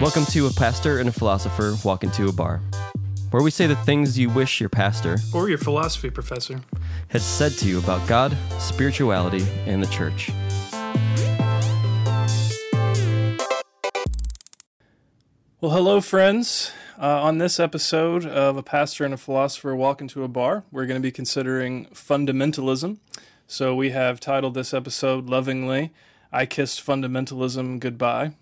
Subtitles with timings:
[0.00, 2.60] Welcome to A Pastor and a Philosopher Walk into a Bar,
[3.30, 6.60] where we say the things you wish your pastor Or your philosophy professor.
[7.08, 10.32] had said to you about God, spirituality, and the church.
[15.60, 16.72] Well, hello, friends.
[16.98, 20.86] Uh, on this episode of A Pastor and a Philosopher Walk into a Bar, we're
[20.86, 22.98] going to be considering fundamentalism.
[23.50, 25.90] So we have titled this episode lovingly,
[26.30, 28.34] I Kissed Fundamentalism Goodbye.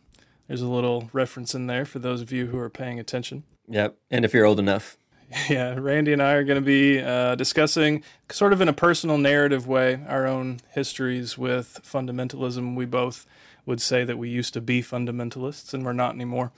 [0.47, 3.45] There's a little reference in there for those of you who are paying attention.
[3.69, 4.99] Yep, and if you're old enough.
[5.49, 9.17] Yeah, Randy and I are going to be uh, discussing, sort of in a personal
[9.17, 12.75] narrative way, our own histories with fundamentalism.
[12.75, 13.27] We both
[13.65, 16.53] would say that we used to be fundamentalists and we're not anymore.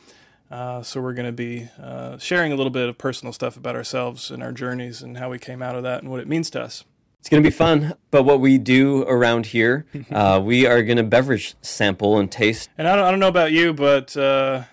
[0.51, 3.77] Uh, so we're going to be uh, sharing a little bit of personal stuff about
[3.77, 6.51] ourselves and our journeys and how we came out of that and what it means
[6.51, 6.85] to us.
[7.21, 10.97] It's going to be fun, but what we do around here, uh, we are going
[10.97, 12.71] to beverage sample and taste.
[12.79, 14.65] And I don't, I don't know about you, but uh,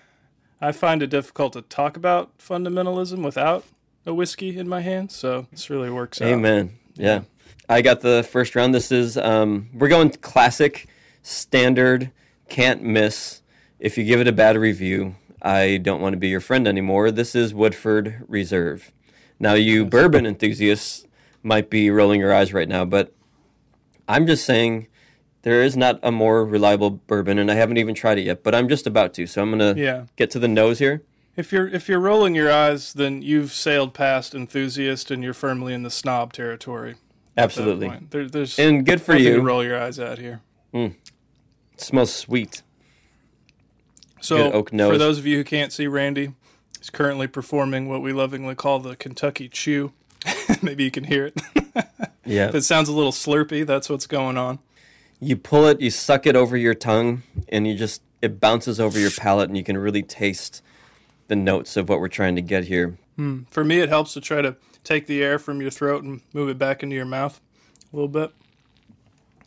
[0.60, 3.64] I find it difficult to talk about fundamentalism without
[4.06, 5.12] a whiskey in my hand.
[5.12, 6.28] So this really works out.
[6.28, 6.78] Amen.
[6.94, 7.22] Yeah.
[7.68, 8.74] I got the first round.
[8.74, 10.88] This is, um, we're going classic,
[11.22, 12.10] standard,
[12.48, 13.42] can't miss.
[13.78, 17.10] If you give it a bad review, I don't want to be your friend anymore.
[17.10, 18.90] This is Woodford Reserve.
[19.38, 21.06] Now, you bourbon enthusiasts
[21.42, 23.14] might be rolling your eyes right now, but
[24.08, 24.88] I'm just saying
[25.42, 28.54] there is not a more reliable bourbon, and I haven't even tried it yet, but
[28.54, 29.26] I'm just about to.
[29.26, 30.06] So I'm going to Yeah.
[30.16, 31.02] get to the nose here.
[31.36, 35.72] If you're if you're rolling your eyes, then you've sailed past enthusiast and you're firmly
[35.72, 36.96] in the snob territory.
[37.36, 37.92] Absolutely.
[38.10, 39.40] There, there's And good for you.
[39.40, 40.40] roll your eyes out here.
[40.74, 40.96] Mm.
[41.74, 42.62] It smells sweet.
[44.20, 46.32] So for those of you who can't see Randy,
[46.78, 49.92] he's currently performing what we lovingly call the Kentucky Chew.
[50.62, 51.40] Maybe you can hear it.
[52.24, 52.48] Yeah.
[52.50, 54.58] if it sounds a little slurpy, that's what's going on.
[55.18, 58.98] you pull it, you suck it over your tongue, and you just it bounces over
[58.98, 60.62] your palate, and you can really taste
[61.28, 62.98] the notes of what we're trying to get here.
[63.48, 66.50] For me, it helps to try to take the air from your throat and move
[66.50, 67.40] it back into your mouth
[67.90, 68.30] a little bit.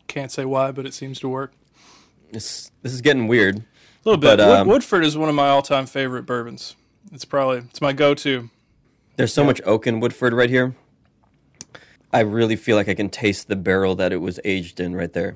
[0.07, 1.53] Can't say why, but it seems to work.
[2.31, 3.57] This this is getting weird.
[3.57, 3.63] A
[4.05, 4.38] little bit.
[4.38, 6.75] But, um, Woodford is one of my all-time favorite bourbons.
[7.11, 8.50] It's probably it's my go-to.
[9.17, 10.75] There's so much oak in Woodford right here.
[12.13, 15.11] I really feel like I can taste the barrel that it was aged in right
[15.13, 15.33] there.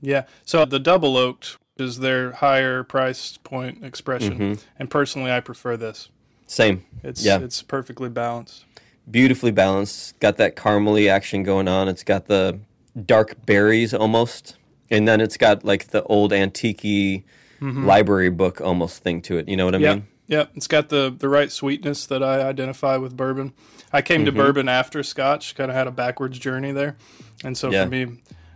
[0.00, 0.24] Yeah.
[0.44, 6.08] So the double oaked is their higher price point expression, and personally, I prefer this.
[6.46, 6.84] Same.
[7.02, 7.40] It's Mm-hmm.
[7.40, 7.44] Yeah.
[7.44, 8.64] it's perfectly balanced.
[9.10, 10.18] Beautifully balanced.
[10.20, 11.88] Got that caramely action going on.
[11.88, 12.58] It's got the
[13.04, 14.56] dark berries almost.
[14.90, 17.24] And then it's got like the old antique
[17.60, 19.48] library book almost thing to it.
[19.48, 19.94] You know what I Yep.
[19.96, 20.06] mean?
[20.28, 20.50] Yep.
[20.56, 23.52] It's got the the right sweetness that I identify with bourbon.
[23.92, 24.36] I came Mm-hmm.
[24.36, 25.54] to bourbon after Scotch.
[25.54, 26.96] Kind of had a backwards journey there,
[27.44, 27.84] and so Yeah.
[27.84, 28.06] for me,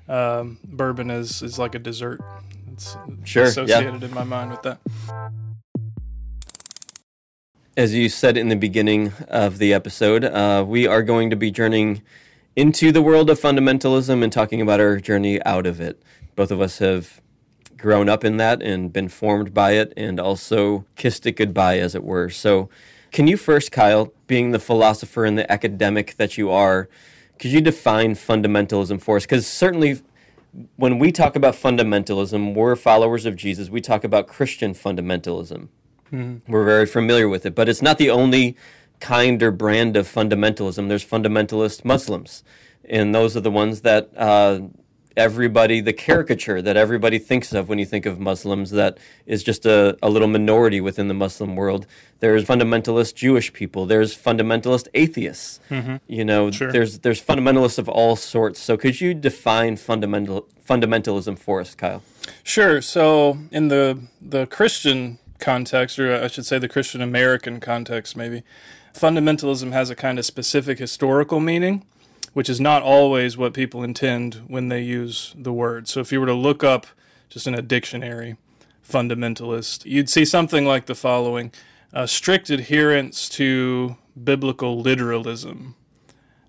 [0.09, 2.21] um, bourbon is is like a dessert.
[2.73, 3.49] It's Sure, yeah.
[3.51, 4.79] associated in my mind with that.
[7.77, 11.51] As you said in the beginning of the episode, uh, we are going to be
[11.51, 12.03] journeying
[12.57, 16.03] into the world of fundamentalism and talking about our journey out of it.
[16.35, 17.21] Both of us have
[17.81, 21.95] grown up in that and been formed by it and also kissed it goodbye, as
[21.95, 22.29] it were.
[22.29, 22.69] So,
[23.11, 26.89] can you first, Kyle, being the philosopher and the academic that you are,
[27.41, 29.25] could you define fundamentalism for us?
[29.25, 30.01] Because certainly
[30.77, 33.69] when we talk about fundamentalism, we're followers of Jesus.
[33.69, 35.69] We talk about Christian fundamentalism.
[36.49, 38.57] We're very familiar with it, but it's not the only
[38.99, 40.89] kind or brand of fundamentalism.
[40.89, 42.43] There's fundamentalist Muslims,
[42.85, 44.61] and those are the ones that uh,
[45.17, 49.67] everybody, the caricature that everybody thinks of when you think of Muslims, that is just
[49.67, 51.87] a, a little minority within the Muslim world.
[52.21, 53.87] There's fundamentalist Jewish people.
[53.87, 55.61] There's fundamentalist atheists.
[55.71, 55.97] Mm-hmm.
[56.07, 56.71] You know, Sure.
[56.73, 58.61] there's there's fundamentalists of all sorts.
[58.61, 62.03] So could you define fundamental fundamentalism for us, Kyle?
[62.43, 62.81] Sure.
[62.83, 68.43] So, in the the Christian context, or I should say the Christian American context, maybe,
[68.95, 71.85] fundamentalism has a kind of specific historical meaning,
[72.33, 75.89] which is not always what people intend when they use the word.
[75.89, 76.87] So, if you were to look up
[77.29, 78.37] just in a dictionary,
[78.89, 81.53] fundamentalist, you'd see something like the following:
[81.93, 85.75] uh, strict adherence to biblical literalism,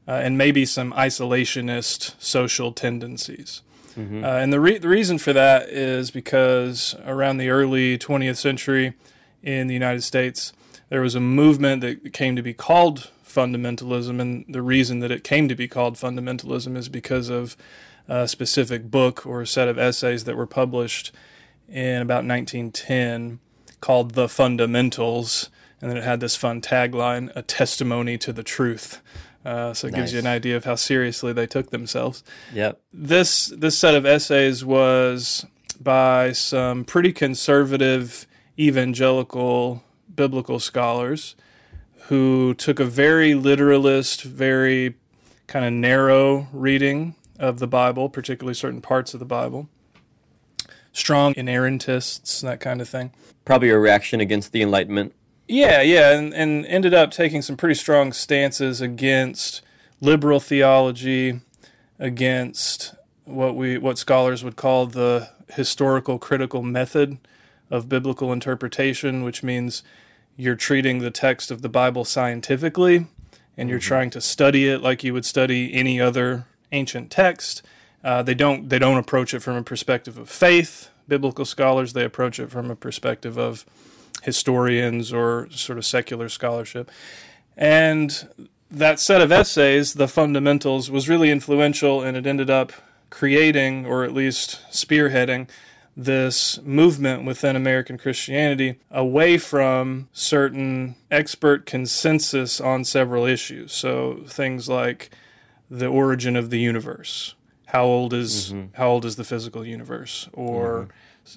[0.07, 3.62] uh, and maybe some isolationist social tendencies.
[4.24, 8.94] Uh, and the, re- the reason for that is because around the early 20th century
[9.44, 10.54] in the United States,
[10.89, 14.19] there was a movement that came to be called fundamentalism.
[14.19, 17.56] And the reason that it came to be called fundamentalism is because of
[18.07, 21.12] a specific book or a set of essays that were published
[21.69, 23.39] in about 1910
[23.80, 25.50] called The Fundamentals.
[25.80, 29.01] And then it had this fun tagline, a testimony to the truth
[29.44, 32.24] Uh, so it gives you an idea of how seriously they took themselves.
[32.54, 32.80] Yep.
[32.94, 35.45] This this set of essays was
[35.80, 38.28] by some pretty conservative
[38.60, 39.83] evangelical
[40.13, 41.36] biblical scholars
[42.11, 44.95] who took a very literalist, very
[45.47, 49.69] kind of narrow reading of the Bible, particularly certain parts of the Bible.
[50.91, 53.13] Strong inerrantists, that kind of thing.
[53.45, 55.13] Probably a reaction against the Enlightenment.
[55.47, 59.61] Yeah, yeah, and, and ended up taking some pretty strong stances against
[60.01, 61.39] liberal theology,
[61.97, 62.93] against
[63.23, 67.19] what we what scholars would call the historical critical method
[67.69, 69.81] of biblical interpretation, which means
[70.36, 73.07] you're treating the text of the Bible scientifically
[73.57, 77.62] and you're trying to study it like you would study any other ancient text.
[78.04, 80.89] Uh, they don't they don't approach it from a perspective of faith.
[81.07, 83.66] Biblical scholars they approach it from a perspective of
[84.24, 86.89] historians or sort of secular scholarship.
[87.57, 92.72] And that set of essays, The Fundamentals, was really influential and it ended up
[93.10, 95.50] creating, or at least spearheading,
[95.97, 103.73] this movement within American Christianity away from certain expert consensus on several issues.
[103.73, 105.09] So things like
[105.69, 107.35] the origin of the universe.
[107.67, 110.89] How old is how old is the physical universe, or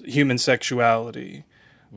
[0.03, 1.45] human sexuality,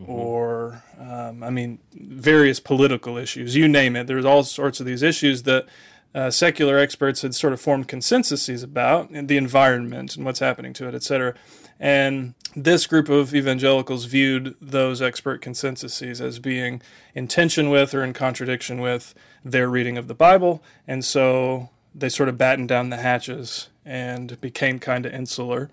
[0.06, 3.56] or um, I mean, various political issues.
[3.56, 4.06] You name it.
[4.06, 5.66] There's all sorts of these issues that
[6.14, 10.72] uh, secular experts had sort of formed consensuses about, and the environment and what's happening
[10.74, 11.34] to it, et cetera.
[11.80, 16.82] And this group of evangelicals viewed those expert consensuses as being
[17.14, 19.14] in tension with or in contradiction with
[19.44, 24.40] their reading of the Bible, and so they sort of battened down the hatches and
[24.40, 25.70] became kind of insular.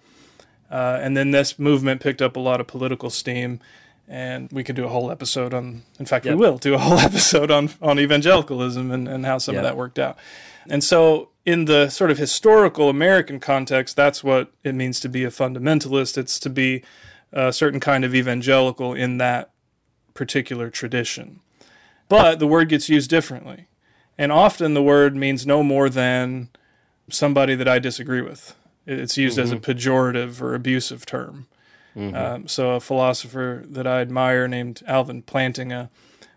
[0.71, 3.59] Uh, and then this movement picked up a lot of political steam,
[4.07, 5.81] and we could do a whole episode on.
[5.99, 6.35] In fact, Yep.
[6.35, 9.63] we will do a whole episode on on evangelicalism and, and how some Yep.
[9.63, 10.17] of that worked out.
[10.69, 15.23] And so, in the sort of historical American context, that's what it means to be
[15.23, 16.17] a fundamentalist.
[16.17, 16.83] It's to be
[17.31, 19.51] a certain kind of evangelical in that
[20.13, 21.41] particular tradition.
[22.09, 23.67] But the word gets used differently.
[24.17, 26.49] And often the word means no more than
[27.09, 28.55] somebody that I disagree with.
[28.87, 31.47] It's used as a pejorative or abusive term.
[32.15, 35.89] Um, so a philosopher that I admire named Alvin Plantinga,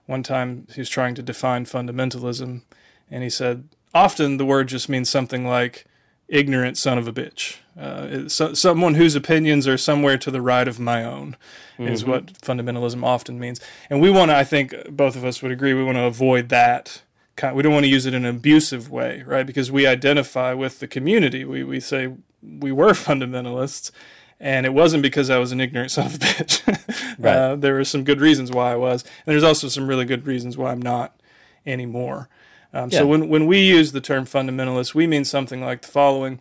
[0.07, 2.63] one time he was trying to define fundamentalism,
[3.11, 5.85] and he said, often the word just means something like
[6.29, 7.57] ignorant son of a bitch.
[7.79, 11.37] Uh, so, someone whose opinions are somewhere to the right of my own
[11.79, 13.61] is what fundamentalism often means.
[13.89, 16.49] And we want to, I think both of us would agree, we want to avoid
[16.49, 17.03] that.
[17.37, 19.47] kind- We don't want to use it in an abusive way, right?
[19.47, 21.45] Because we identify with the community.
[21.45, 23.93] We, we say we were fundamentalists,
[24.41, 26.63] and it wasn't because I was an ignorant son of a bitch.
[27.21, 27.35] Right.
[27.35, 30.25] uh, there were some good reasons why I was, and there's also some really good
[30.27, 31.19] reasons why I'm not
[31.67, 32.29] anymore.
[32.73, 33.01] Um, Yeah.
[33.01, 36.41] So when when we use the term fundamentalist, we mean something like the following: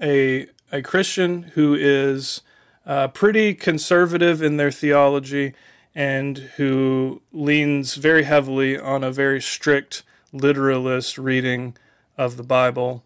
[0.00, 2.42] a a Christian who is
[2.86, 5.54] uh, pretty conservative in their theology
[5.94, 10.02] and who leans very heavily on a very strict
[10.32, 11.74] literalist reading
[12.18, 13.02] of the Bible,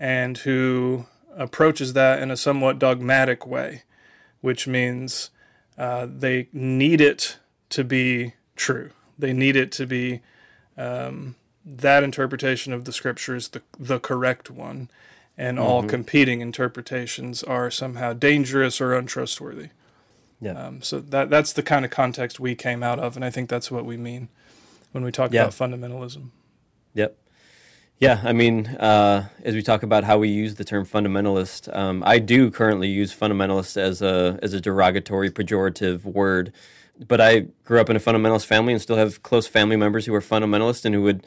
[0.00, 1.06] and who
[1.36, 3.82] approaches that in a somewhat dogmatic way,
[4.40, 5.30] which means
[5.78, 7.38] uh, they need it
[7.70, 8.90] to be true.
[9.18, 10.20] They need it to be
[10.76, 14.88] um, that interpretation of the scriptures, the the correct one,
[15.38, 19.68] and all competing interpretations are somehow dangerous or untrustworthy.
[20.40, 20.52] Yeah.
[20.52, 23.48] Um, so that that's the kind of context we came out of, and I think
[23.48, 24.28] that's what we mean
[24.92, 25.42] when we talk Yeah.
[25.42, 26.30] about fundamentalism.
[26.94, 27.16] Yep.
[27.98, 32.02] Yeah, I mean, uh, as we talk about how we use the term fundamentalist, um,
[32.04, 36.52] I do currently use fundamentalist as a as a derogatory, pejorative word.
[36.98, 40.14] But I grew up in a fundamentalist family and still have close family members who
[40.14, 41.26] are fundamentalist and who would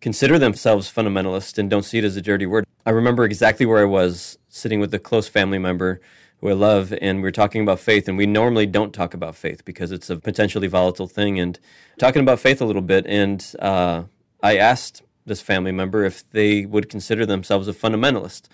[0.00, 2.64] consider themselves fundamentalist and don't see it as a dirty word.
[2.86, 6.00] I remember exactly where I was sitting with a close family member
[6.40, 8.08] who I love, and we were talking about faith.
[8.08, 11.38] And we normally don't talk about faith because it's a potentially volatile thing.
[11.40, 11.58] And
[11.98, 14.04] talking about faith a little bit, and uh,
[14.42, 18.46] I asked this family member if they would consider themselves a fundamentalist,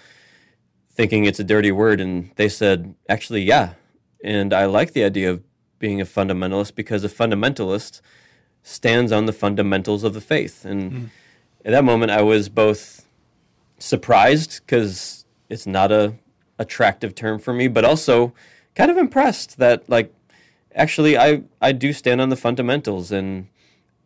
[0.91, 2.01] thinking it's a dirty word.
[2.01, 3.75] And they said, actually, yeah.
[4.25, 5.43] And I like the idea of
[5.85, 8.01] being a fundamentalist because a fundamentalist
[8.63, 10.65] stands on the fundamentals of the faith.
[10.65, 11.11] And
[11.63, 13.05] at that moment, I was both
[13.79, 16.15] surprised because it's not a
[16.59, 18.33] attractive term for me, but also
[18.75, 20.11] kind of impressed that like
[20.75, 23.49] actually I I do stand on the fundamentals and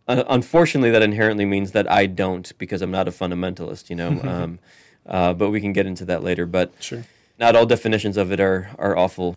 [0.09, 4.21] uh, unfortunately that inherently means that I don't because I'm not a fundamentalist, you know.
[4.33, 4.59] um,
[5.07, 6.45] uh, but we can get into that later.
[6.45, 7.05] But Sure.
[7.39, 9.37] not all definitions of it are are awful.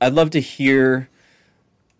[0.00, 1.08] I'd love to hear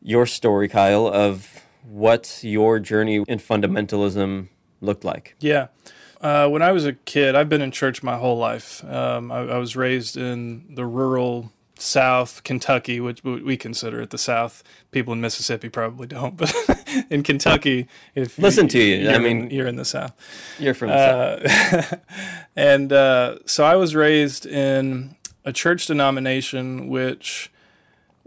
[0.06, 4.46] your story, Kyle, of what your journey in fundamentalism
[4.80, 5.34] looked like.
[5.40, 5.66] Yeah.
[6.20, 8.84] Uh, when I was a kid, I've been in church my whole life.
[8.84, 14.18] Um, I, I, was raised in the rural South, Kentucky, which we consider it the
[14.18, 14.62] South.
[14.92, 16.54] People in Mississippi probably don't, but
[17.10, 20.12] in Kentucky, if listen you, to you, I mean, in, you're in the South.
[20.58, 22.00] You're from the uh, South,
[22.56, 27.50] and uh, so I was raised in a church denomination which,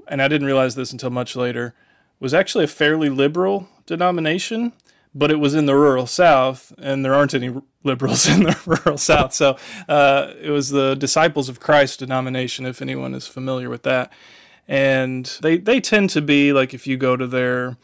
[0.10, 1.74] and I didn't realize this until much later,
[2.20, 4.74] was actually a fairly liberal denomination
[5.14, 8.98] but it was in the rural South, and there aren't any liberals in the rural
[8.98, 9.34] South.
[9.34, 14.12] So uh, it was the Disciples of Christ denomination, if anyone is familiar with that.
[14.68, 17.78] And they, they tend to be like if you go to their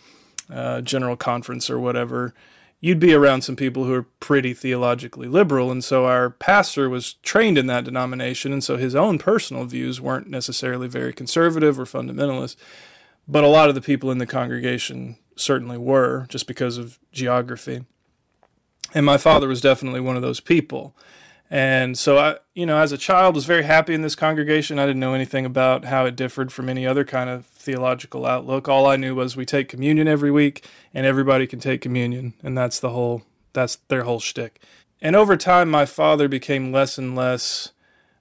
[0.53, 2.35] uh, general conference or whatever,
[2.85, 5.71] you'd be around some people who are pretty theologically liberal.
[5.71, 8.53] And so our pastor was trained in that denomination.
[8.53, 12.57] And so his own personal views weren't necessarily very conservative or fundamentalist.
[13.27, 17.85] But a lot of the people in the congregation certainly were, just because of geography.
[18.93, 20.95] And my father was definitely one of those people.
[21.49, 24.79] And so I, you know, as a child was very happy in this congregation.
[24.79, 28.67] I didn't know anything about how it differed from any other kind of theological outlook.
[28.67, 32.33] All I knew was we take communion every week and everybody can take communion.
[32.41, 33.23] And that's the whole,
[33.53, 34.59] that's their whole shtick.
[35.01, 37.71] And over time, my father became less and less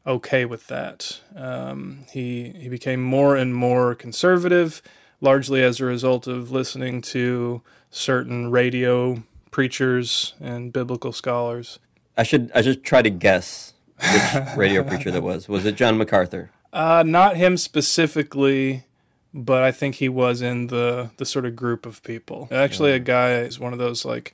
[0.07, 1.21] okay with that.
[1.35, 4.83] Um, he, he became more and more conservative
[5.21, 11.79] largely as a result of listening to certain radio preachers and biblical scholars.
[12.17, 15.49] I should I should try to guess which radio preacher that was.
[15.49, 16.51] Was it John MacArthur?
[16.73, 18.85] Uh, not him specifically,
[19.33, 22.49] but I think he was in the the sort of group of people.
[22.51, 22.97] Actually, yeah.
[22.97, 24.33] a guy is one of those like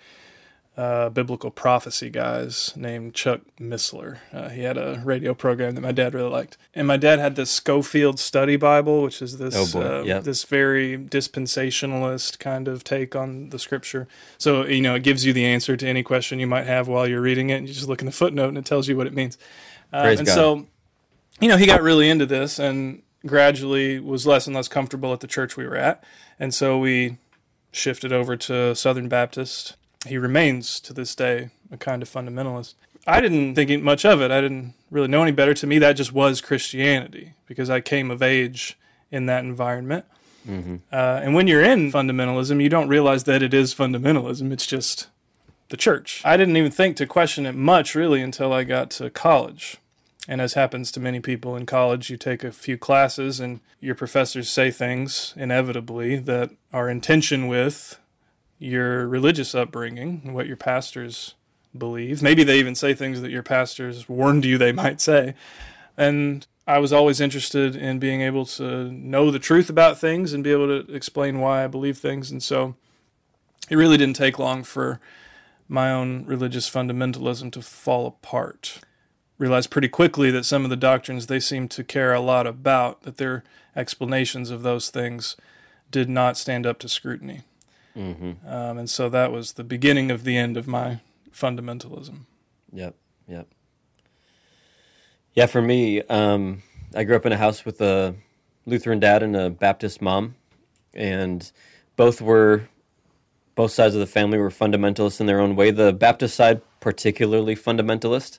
[0.80, 4.20] uh, biblical prophecy guys named Chuck Missler.
[4.32, 7.37] Uh, he had a radio program that my dad really liked, and my dad had
[7.37, 10.25] this Scofield Study Bible, which is this oh uh, yep.
[10.25, 14.08] this very dispensationalist kind of take on the Scripture.
[14.38, 17.06] So you know, it gives you the answer to any question you might have while
[17.06, 17.56] you're reading it.
[17.56, 19.37] And you just look in the footnote, and it tells you what it means.
[19.92, 20.34] Uh, and God.
[20.34, 20.66] so,
[21.42, 25.20] you know, he got really into this, and gradually was less and less comfortable at
[25.20, 26.02] the church we were at,
[26.38, 27.18] and so we
[27.70, 29.76] shifted over to Southern Baptist
[30.07, 32.75] he remains to this day a kind of fundamentalist.
[33.07, 34.30] I didn't think much of it.
[34.30, 35.54] I didn't really know any better.
[35.54, 38.78] To me, that just was Christianity because I came of age
[39.11, 40.04] in that environment.
[40.47, 40.76] Mm-hmm.
[40.92, 44.52] Uh, and when you're in fundamentalism, you don't realize that it is fundamentalism.
[44.52, 45.09] It's just
[45.69, 46.23] the church.
[46.25, 49.76] I didn't even think to question it much really until I got to college.
[50.28, 53.95] And as happens to many people in college, you take a few classes and your
[53.95, 57.99] professors say things inevitably that are in tension with
[58.61, 61.35] your religious upbringing what your pastors
[61.76, 62.23] believe.
[62.23, 65.35] Maybe they even say things that your pastors warned you they might say.
[65.97, 70.45] And I was always interested in being able to know the truth about things and
[70.45, 72.31] be able to explain why I believe things.
[72.31, 72.76] And so
[73.69, 75.00] it really didn't take long for
[75.67, 78.81] my own religious fundamentalism to fall apart.
[79.38, 83.02] Realized pretty quickly that some of the doctrines they seemed to care a lot about,
[83.02, 83.43] that their
[83.75, 85.37] explanations of those things
[85.90, 87.43] did not stand up to scrutiny.
[87.97, 88.47] Mm-hmm.
[88.47, 91.00] Um, and so that was the beginning of the end of my
[91.32, 92.20] fundamentalism.
[92.73, 92.94] Yep,
[93.26, 93.49] yep.
[95.35, 96.62] Yeah, for me, um,
[96.94, 98.14] I grew up in a house with a
[98.66, 100.35] Lutheran dad and a Baptist mom,
[100.94, 101.50] and
[101.97, 102.68] both were
[103.54, 105.70] both sides of the family were fundamentalists in their own way.
[105.70, 108.38] The Baptist side, particularly fundamentalist.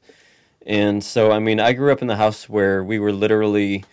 [0.66, 3.84] And so, I mean, I grew up in the house where we were literally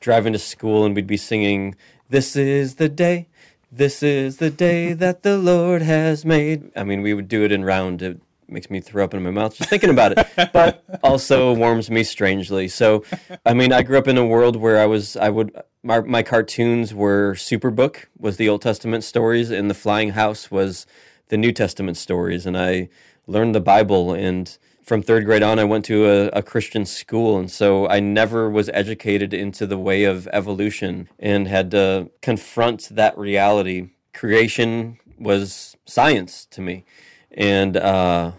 [0.00, 1.74] driving to school and we'd be singing,
[2.08, 3.26] This is the day
[3.70, 6.70] this is the day that the Lord has made.
[6.74, 8.02] I mean, we would do it in round.
[8.02, 11.90] It makes me throw up in my mouth just thinking about it, but also warms
[11.90, 12.68] me strangely.
[12.68, 13.04] So,
[13.44, 16.22] I mean, I grew up in a world where I was, I would, my, my
[16.22, 20.86] cartoons were Superbook, was the Old Testament stories, and The Flying House was
[21.28, 22.46] the New Testament stories.
[22.46, 22.88] And I
[23.26, 24.56] learned the Bible and
[24.88, 28.48] from third grade on, I went to a, a, Christian school, and so I never
[28.48, 33.90] was educated into the way of evolution and had to confront that reality.
[34.14, 36.86] Creation was science to me,
[37.32, 38.32] and uh,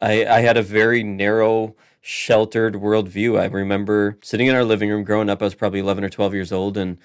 [0.00, 3.38] I, I had a very narrow, sheltered worldview.
[3.38, 5.42] I remember sitting in our living room growing up.
[5.42, 6.96] I was probably 11 or 12 years old, and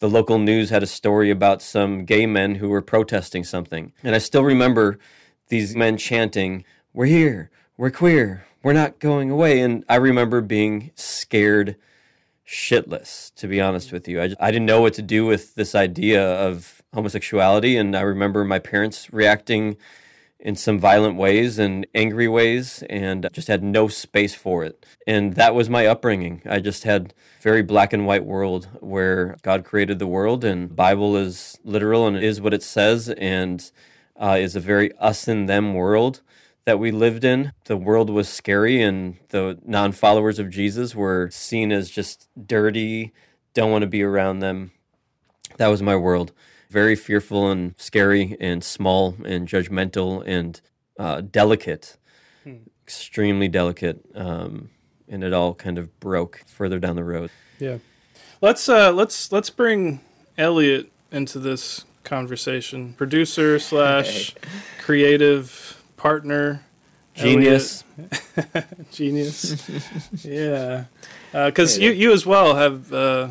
[0.00, 3.94] the local news had a story about some gay men who were protesting something.
[4.02, 4.98] And I still remember
[5.48, 8.46] these men chanting, We're here we're queer.
[8.62, 9.60] We're not going away.
[9.60, 11.76] And I remember being scared
[12.46, 14.20] shitless, to be honest with you.
[14.20, 17.76] I, just, I didn't know what to do with this idea of homosexuality.
[17.76, 19.76] And I remember my parents reacting
[20.38, 24.84] in some violent ways and angry ways and just had no space for it.
[25.06, 26.42] And that was my upbringing.
[26.44, 31.16] I just had very black and white world where God created the world and Bible
[31.16, 33.70] is literal and is what it says and
[34.16, 36.20] uh, is a very us and them world
[36.64, 37.52] that we lived in.
[37.66, 43.12] The world was scary, and the non followers of Jesus were seen as just dirty,
[43.54, 44.72] don't want to be around them.
[45.56, 46.32] That was my world.
[46.70, 50.60] Very fearful and scary and small and judgmental and
[50.98, 51.96] uh, delicate,
[52.42, 52.56] hmm.
[52.82, 54.04] extremely delicate.
[54.14, 54.70] Um,
[55.08, 57.30] and it all kind of broke further down the road.
[57.58, 57.78] Yeah.
[58.40, 60.00] Let's uh, let's let's bring
[60.36, 62.94] Elliot into this conversation.
[62.94, 64.34] Producer slash
[64.80, 65.73] creative
[66.04, 66.62] partner.
[67.14, 67.82] Genius.
[68.92, 70.22] Genius.
[70.22, 70.84] yeah.
[71.32, 73.28] Because uh, you, you as well have, uh,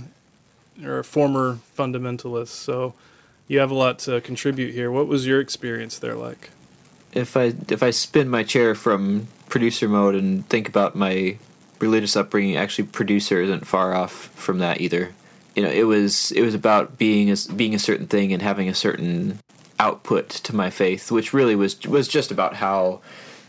[0.75, 2.96] you're a former fundamentalist, so
[3.48, 4.89] you have a lot to contribute here.
[4.89, 6.50] What was your experience there like?
[7.12, 11.38] If I if I spin my chair from producer mode and think about my
[11.80, 15.13] religious upbringing, actually, producer isn't far off from that either
[15.56, 18.68] you know it was it was about being a, being a certain thing and having
[18.68, 19.38] a certain
[19.84, 23.02] output to my faith, which really was was just about how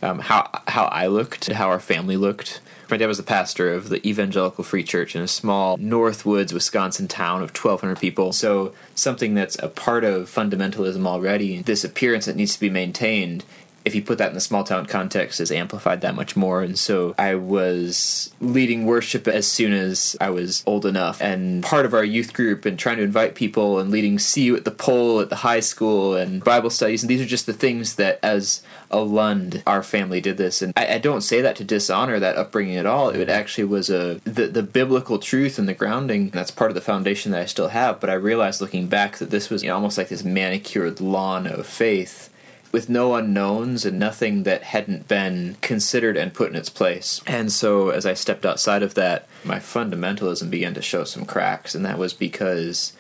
[0.03, 2.61] um, how how I looked, how our family looked.
[2.91, 7.09] My dad was the pastor of the Evangelical Free Church in a small Northwoods, Wisconsin
[7.09, 8.33] town of 1,200 people.
[8.33, 13.45] So something that's a part of fundamentalism already, this appearance that needs to be maintained,
[13.85, 16.63] if you put that in the small town context, is amplified that much more.
[16.63, 21.87] And so I was leading worship as soon as I was old enough, and part
[21.87, 24.71] of our youth group, and trying to invite people, and leading See You at the
[24.71, 27.03] pole at the high school, and Bible studies.
[27.03, 30.63] And these are just the things that, as a Lund, our family did this.
[30.63, 33.11] And I, I don't say that to dishonor that upbringing at all.
[33.11, 36.31] It actually was a the, the biblical truth and the grounding.
[36.31, 38.01] That's part of the foundation that I still have.
[38.01, 41.47] But I realized looking back that this was you know, almost like this manicured lawn
[41.47, 42.31] of faith
[42.75, 47.21] with no unknowns and nothing that hadn't been considered and put in its place.
[47.25, 51.77] And so as I stepped outside of that, my fundamentalism began to show some cracks,
[51.77, 52.93] and that was because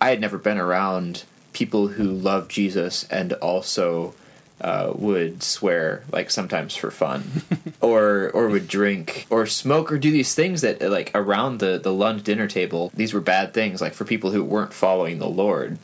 [0.00, 4.12] I had never been around people who loved Jesus and also
[4.60, 7.42] uh, would swear like sometimes for fun
[7.80, 11.92] or or would drink or smoke or do these things that like around the the
[11.92, 15.78] Lund dinner table these were bad things like for people who weren't following the Lord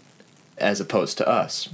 [0.57, 1.69] as opposed to us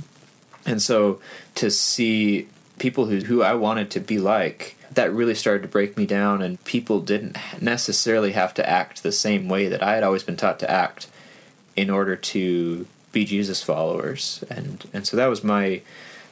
[0.67, 1.21] and so
[1.57, 2.49] to see
[2.79, 6.43] people who, who I wanted to be like, that really started to break me down,
[6.43, 10.37] and people didn't necessarily have to act the same way that I had always been
[10.37, 11.09] taught to act
[11.77, 14.45] in order to be Jesus followers.
[14.51, 15.83] And, and so that was my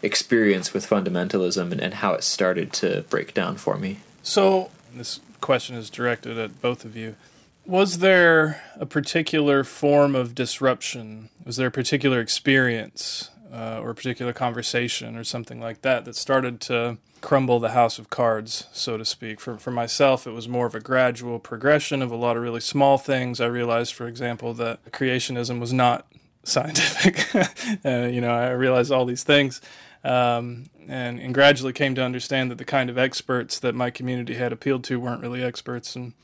[0.02, 4.00] experience with fundamentalism and, and how it started to break down for me.
[4.22, 7.16] So, this question is directed at both of you.
[7.64, 11.28] Was there a particular form of disruption?
[11.44, 16.16] Was there a particular experience uh, or a particular conversation or something like that that
[16.16, 19.40] started to crumble the house of cards, so to speak.
[19.40, 22.60] For for myself, it was more of a gradual progression of a lot of really
[22.60, 23.40] small things.
[23.40, 26.06] I realized, for example, that creationism was not
[26.44, 27.34] scientific.
[27.84, 29.60] uh, you know, I realized all these things.
[30.04, 34.34] Um, and, and gradually came to understand that the kind of experts that my community
[34.34, 35.94] had appealed to weren't really experts.
[35.94, 36.14] And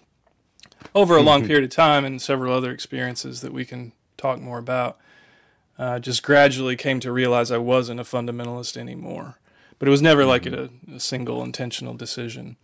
[0.97, 4.59] over a long period of time and several other experiences that we can talk more
[4.59, 4.99] about,
[5.79, 9.39] uh, just gradually came to realize I wasn't a fundamentalist anymore.
[9.79, 10.29] But it was never mm-hmm.
[10.29, 12.57] like a, a, single intentional decision.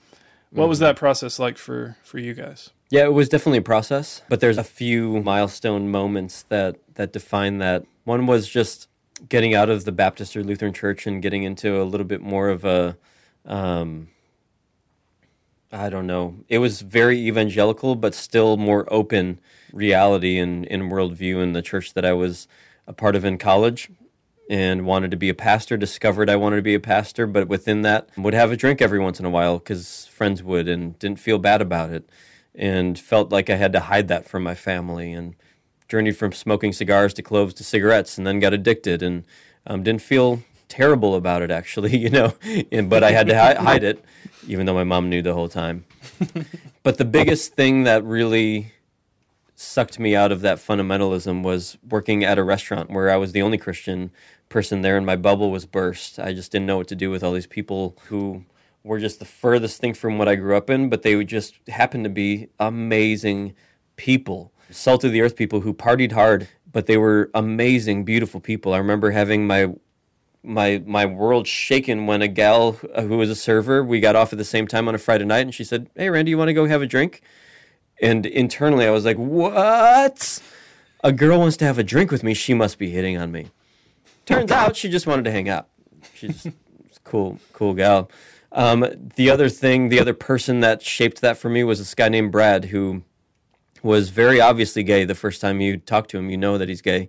[0.50, 0.68] What mm-hmm.
[0.68, 2.70] was that process like for, for you guys?
[2.90, 7.58] Yeah, it was definitely a process, but there's a few milestone moments that, that define
[7.58, 7.84] that.
[8.04, 8.88] One was just
[9.28, 12.48] getting out of the Baptist or Lutheran church and getting into a little bit more
[12.50, 12.96] of a,
[13.46, 14.08] um,
[15.72, 16.36] I don't know.
[16.48, 19.40] It was very evangelical, but still more open
[19.72, 22.46] reality and in worldview in the church that I was
[22.86, 23.90] a part of in college
[24.50, 27.82] and wanted to be a pastor discovered i wanted to be a pastor but within
[27.82, 31.18] that would have a drink every once in a while because friends would and didn't
[31.18, 32.08] feel bad about it
[32.54, 35.34] and felt like i had to hide that from my family and
[35.88, 39.24] journeyed from smoking cigars to cloves to cigarettes and then got addicted and
[39.66, 42.34] um, didn't feel terrible about it actually you know
[42.70, 44.04] and, but i had to hi- hide it
[44.48, 45.84] even though my mom knew the whole time.
[46.82, 48.73] But the biggest thing that really
[49.54, 53.42] sucked me out of that fundamentalism was working at a restaurant where I was the
[53.42, 54.10] only Christian
[54.48, 56.18] person there and my bubble was burst.
[56.18, 58.44] I just didn't know what to do with all these people who
[58.82, 61.54] were just the furthest thing from what I grew up in, but they would just
[61.68, 63.54] happen to be amazing
[63.96, 64.52] people.
[64.70, 68.74] Salt of the earth people who partied hard, but they were amazing, beautiful people.
[68.74, 69.74] I remember having my
[70.42, 74.38] my my world shaken when a gal who was a server, we got off at
[74.38, 76.54] the same time on a Friday night and she said, "Hey Randy, you want to
[76.54, 77.22] go have a drink?"
[78.04, 80.42] And internally, I was like, what?
[81.02, 82.34] A girl wants to have a drink with me.
[82.34, 83.46] She must be hitting on me.
[84.26, 85.68] Turns out she just wanted to hang out.
[86.12, 86.46] She's
[87.04, 88.10] cool, cool gal.
[88.52, 88.84] Um,
[89.16, 92.30] the other thing, the other person that shaped that for me was this guy named
[92.30, 93.04] Brad who
[93.82, 96.28] was very obviously gay the first time you talk to him.
[96.28, 97.08] You know that he's gay.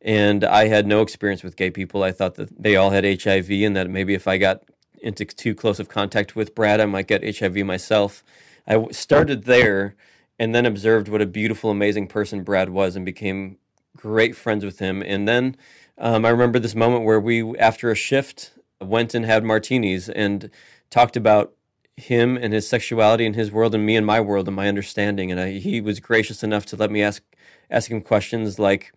[0.00, 2.04] And I had no experience with gay people.
[2.04, 4.62] I thought that they all had HIV and that maybe if I got
[5.02, 8.22] into too close of contact with Brad, I might get HIV myself.
[8.68, 9.96] I started there
[10.38, 13.58] and then observed what a beautiful, amazing person Brad was and became
[13.96, 15.02] great friends with him.
[15.02, 15.56] And then
[15.98, 20.50] um, I remember this moment where we, after a shift, went and had martinis and
[20.90, 21.52] talked about
[21.96, 25.30] him and his sexuality and his world and me and my world and my understanding.
[25.30, 27.22] And I, he was gracious enough to let me ask
[27.70, 28.92] ask him questions like,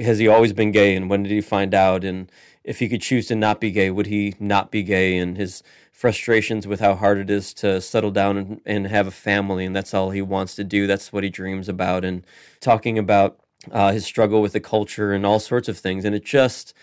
[0.00, 0.96] "Has he always been gay?
[0.96, 2.04] And when did he find out?
[2.04, 2.32] And
[2.64, 5.18] if he could choose to not be gay, would he not be gay?
[5.18, 5.62] And his
[6.02, 9.76] frustrations with how hard it is to settle down and, and have a family, and
[9.76, 10.88] that's all he wants to do.
[10.88, 12.04] That's what he dreams about.
[12.04, 12.26] And
[12.58, 13.38] talking about
[13.70, 16.04] uh, his struggle with the culture and all sorts of things.
[16.04, 16.74] And it just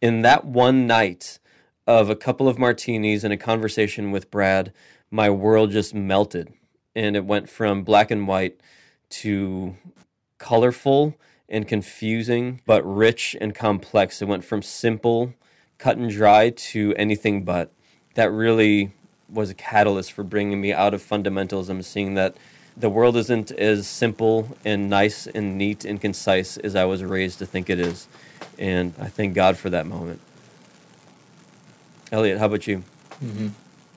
[0.00, 1.38] in that one night
[1.86, 4.72] of a couple of martinis and a conversation with Brad,
[5.10, 6.50] my world just melted.
[6.96, 8.62] And it went from black and white
[9.10, 9.76] to
[10.38, 11.18] colorful
[11.50, 14.22] and confusing, but rich and complex.
[14.22, 15.34] It went from simple,
[15.76, 17.70] cut and dry to anything but.
[18.14, 18.92] That really
[19.28, 22.36] was a catalyst for bringing me out of fundamentalism, seeing that
[22.76, 27.38] the world isn't as simple and nice and neat and concise as I was raised
[27.38, 28.08] to think it is.
[28.58, 30.20] And I thank God for that moment.
[32.10, 32.84] Elliot, how about you?
[33.24, 33.48] Mm-hmm.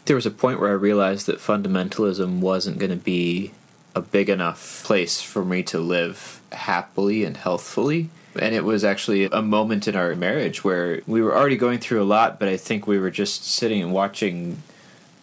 [0.06, 3.52] There was a point where I realized that fundamentalism wasn't going to be
[3.94, 8.10] a big enough place for me to live happily and healthfully.
[8.40, 12.02] And it was actually a moment in our marriage where we were already going through
[12.02, 14.62] a lot, but I think we were just sitting and watching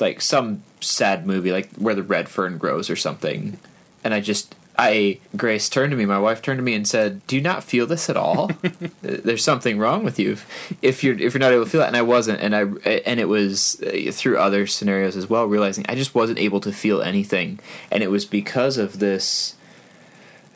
[0.00, 3.58] like some sad movie, like where the red fern grows or something.
[4.02, 7.24] And I just I Grace turned to me, my wife turned to me and said,
[7.26, 8.50] "Do you not feel this at all?
[9.02, 10.36] There's something wrong with you
[10.82, 12.62] if you're if you're not able to feel that." And I wasn't, and I
[13.06, 16.72] and it was uh, through other scenarios as well, realizing I just wasn't able to
[16.72, 19.54] feel anything, and it was because of this,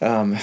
[0.00, 0.36] um,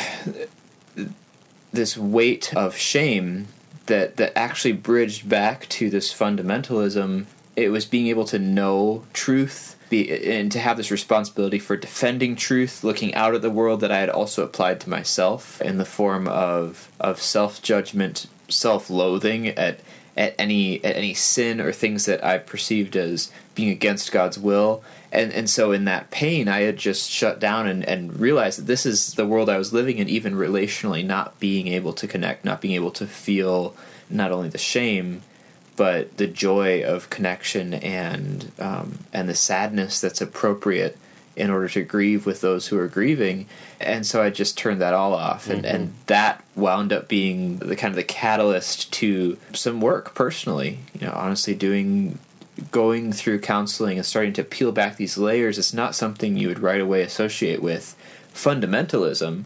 [1.75, 3.47] this weight of shame
[3.85, 7.25] that that actually bridged back to this fundamentalism.
[7.55, 12.35] It was being able to know truth be and to have this responsibility for defending
[12.35, 15.85] truth, looking out at the world that I had also applied to myself in the
[15.85, 19.79] form of of self judgment, self loathing at
[20.17, 24.83] at any at any sin or things that I perceived as being against God's will.
[25.11, 28.67] And and so in that pain I had just shut down and, and realized that
[28.67, 32.45] this is the world I was living in, even relationally, not being able to connect,
[32.45, 33.75] not being able to feel
[34.09, 35.21] not only the shame
[35.75, 40.97] but the joy of connection and um, and the sadness that's appropriate
[41.35, 43.45] in order to grieve with those who are grieving
[43.79, 45.75] and so i just turned that all off and, mm-hmm.
[45.75, 51.05] and that wound up being the kind of the catalyst to some work personally you
[51.05, 52.17] know honestly doing
[52.71, 56.59] going through counseling and starting to peel back these layers is not something you would
[56.59, 57.95] right away associate with
[58.33, 59.43] fundamentalism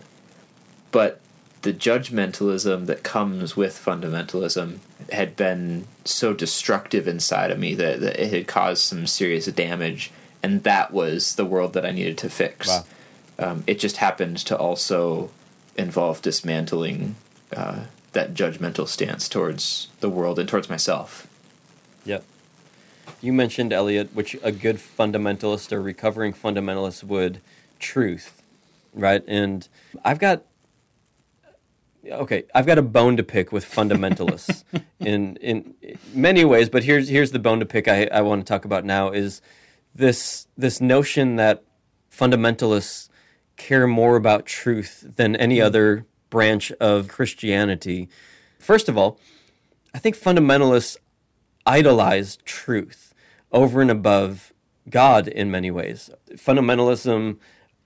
[0.91, 1.19] but
[1.61, 4.79] the judgmentalism that comes with fundamentalism
[5.11, 10.11] had been so destructive inside of me that, that it had caused some serious damage,
[10.41, 12.67] and that was the world that I needed to fix.
[12.67, 12.85] Wow.
[13.37, 15.31] Um, it just happened to also
[15.77, 17.15] involve dismantling
[17.55, 21.27] uh, that judgmental stance towards the world and towards myself.
[23.21, 27.41] You mentioned Elliot, which a good fundamentalist or recovering fundamentalist would
[27.79, 28.41] truth,
[28.93, 29.23] right?
[29.27, 29.67] And
[30.05, 30.43] I've got
[32.09, 34.63] okay, I've got a bone to pick with fundamentalists
[34.99, 35.75] in in
[36.13, 38.85] many ways, but here's here's the bone to pick I, I want to talk about
[38.85, 39.41] now is
[39.93, 41.63] this this notion that
[42.11, 43.09] fundamentalists
[43.57, 45.65] care more about truth than any hmm.
[45.65, 48.07] other branch of Christianity.
[48.59, 49.19] First of all,
[49.93, 50.95] I think fundamentalists
[51.65, 53.08] idolize truth
[53.51, 54.53] over and above
[54.89, 56.09] God in many ways.
[56.31, 57.37] Fundamentalism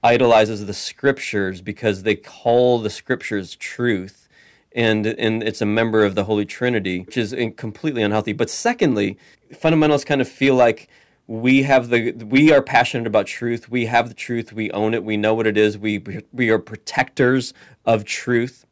[0.03, 4.27] idolizes the scriptures because they call the scriptures truth
[4.75, 8.33] and and it's a member of the holy trinity which is completely unhealthy.
[8.33, 9.17] But secondly
[9.53, 10.89] fundamentalists kind of feel like
[11.27, 13.69] we have the we are passionate about truth.
[13.69, 14.51] We have the truth.
[14.51, 15.03] We own it.
[15.03, 15.77] We know what it is.
[15.77, 17.53] We we are protectors
[17.85, 18.65] of truth.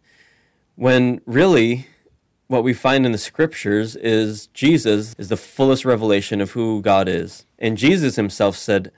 [0.76, 1.88] When really
[2.52, 7.08] what we find in the scriptures is Jesus is the fullest revelation of who God
[7.08, 8.92] is and Jesus himself said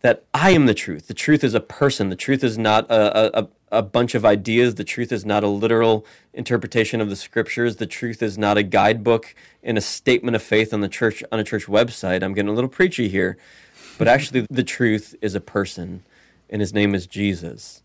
[0.00, 1.06] that I am the truth.
[1.06, 2.08] The truth is a person.
[2.08, 4.76] The truth is not a, a, a bunch of ideas.
[4.76, 7.76] The truth is not a literal interpretation of the scriptures.
[7.76, 11.38] The truth is not a guidebook and a statement of faith on the church on
[11.38, 12.22] a church website.
[12.22, 13.36] I'm getting a little preachy here,
[13.98, 16.04] but actually, the truth is a person,
[16.48, 17.82] and his name is Jesus.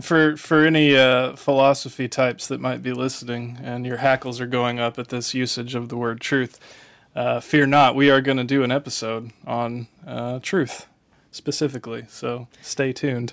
[0.00, 4.78] For for any uh, philosophy types that might be listening, and your hackles are going
[4.78, 6.58] up at this usage of the word truth,
[7.16, 7.94] uh, fear not.
[7.94, 10.86] We are going to do an episode on uh, truth
[11.30, 12.06] specifically.
[12.08, 13.32] So stay tuned.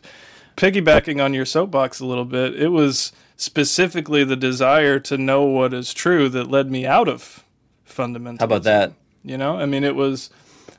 [0.58, 5.74] Piggybacking on your soapbox a little bit, it was specifically the desire to know what
[5.74, 7.44] is true that led me out of
[7.88, 8.40] fundamentalism.
[8.40, 8.94] How about that?
[9.24, 10.30] You know, I mean, it was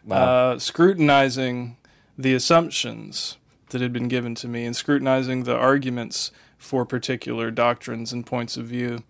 [0.04, 0.52] Wow.
[0.52, 1.76] uh, scrutinizing
[2.16, 3.36] the assumptions
[3.70, 8.56] that had been given to me and scrutinizing the arguments for particular doctrines and points
[8.56, 9.02] of view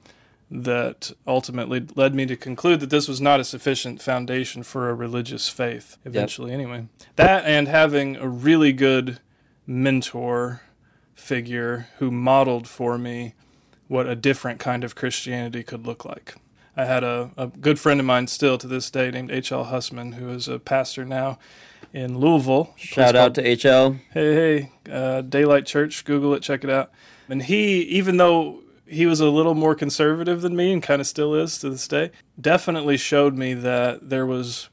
[0.51, 4.95] that ultimately led me to conclude that this was not a sufficient foundation for a
[4.95, 6.87] religious faith, eventually, anyway.
[7.16, 9.19] That and having a really good
[9.66, 10.62] mentor
[11.14, 13.35] figure who modeled for me
[13.88, 16.37] what a different kind of Christianity could look like.
[16.77, 19.64] I had a, a good friend of mine still to this day named H.L.
[19.64, 21.38] Hussman, who is a pastor now
[21.96, 22.74] in Louisville.
[22.76, 23.98] Shout out to HL.
[24.12, 26.04] Hey, hey, uh, Daylight Church.
[26.04, 26.92] Google it, check it out.
[27.26, 31.06] And he, even though he was a little more conservative than me and kind of
[31.06, 34.68] still is to this day, definitely showed me that there was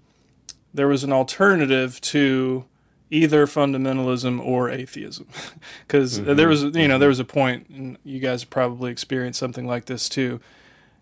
[0.73, 2.65] there was an alternative to
[3.09, 5.27] either fundamentalism or atheism.
[5.87, 9.67] Because there was, you know, there was a point, and you guys probably experienced something
[9.67, 10.41] like this too.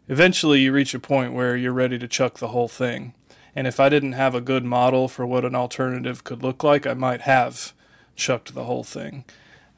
[0.08, 3.14] Eventually, you reach a point where you're ready to chuck the whole thing.
[3.56, 6.88] And if I didn't have a good model for what an alternative could look like,
[6.88, 7.74] I might have
[8.16, 9.26] chucked the whole thing.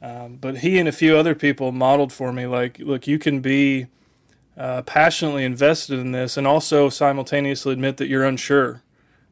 [0.00, 3.40] Um, but he and a few other people modeled for me, like, look, you can
[3.40, 3.86] be
[4.56, 8.82] uh, passionately invested in this and also simultaneously admit that you're unsure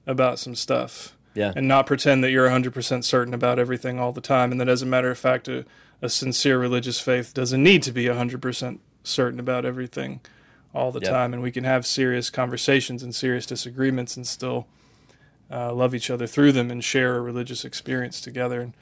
[0.06, 1.52] about some stuff Yeah.
[1.54, 4.50] and not pretend that you're 100% certain about everything all the time.
[4.50, 5.64] And that, as a matter of fact, a,
[6.00, 10.20] a sincere religious faith doesn't need to be 100% certain about everything
[10.74, 11.10] all the Yeah.
[11.10, 11.32] time.
[11.32, 14.66] And we can have serious conversations and serious disagreements and still
[15.50, 18.60] uh, love each other through them and share a religious experience together.
[18.62, 18.72] And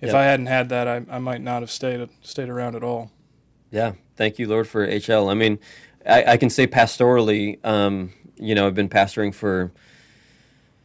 [0.00, 0.14] if Yep.
[0.14, 3.10] I hadn't had that, I, I might not have stayed stayed around at all.
[3.70, 5.30] Yeah, thank you, Lord, for HL.
[5.30, 5.58] I mean,
[6.06, 9.70] I, I can say pastorally, um, you know, I've been pastoring for,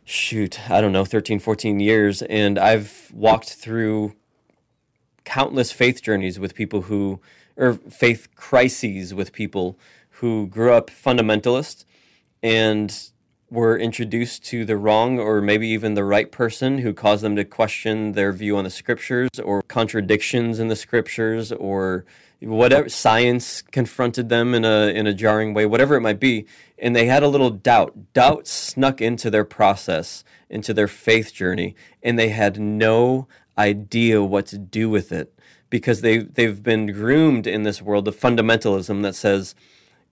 [0.03, 4.13] shoot, I don't know, 13, 14 years, and I've walked through
[5.23, 7.19] countless faith journeys with people who,
[7.57, 9.79] or faith crises with people
[10.19, 11.85] who grew up fundamentalist
[12.41, 13.09] and
[13.49, 17.45] were introduced to the wrong or maybe even the right person who caused them to
[17.45, 22.05] question their view on the scriptures or contradictions in the scriptures or
[22.41, 26.45] whatever science confronted them in a in a jarring way whatever it might be.
[26.77, 28.13] And they had a little doubt.
[28.13, 34.45] Doubt snuck into their process into their faith journey and they had no idea what
[34.47, 35.33] to do with it
[35.69, 39.55] because they they've been groomed in this world of fundamentalism that says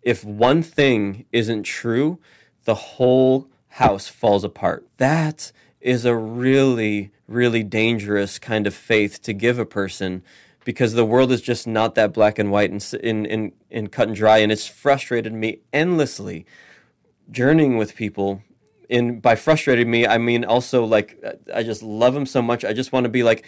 [0.03, 2.19] if one thing isn't true,
[2.65, 4.87] the whole house falls apart.
[4.97, 10.23] That is a really, really dangerous kind of faith to give a person
[10.65, 14.07] because the world is just not that black and white and, in, in, in cut
[14.07, 14.37] and dry.
[14.37, 16.45] And it's frustrated me endlessly
[17.31, 18.41] journeying with people.
[18.89, 21.21] And by frustrated me, I mean also like
[21.53, 22.63] I just love them so much.
[22.63, 23.45] I just want to be like,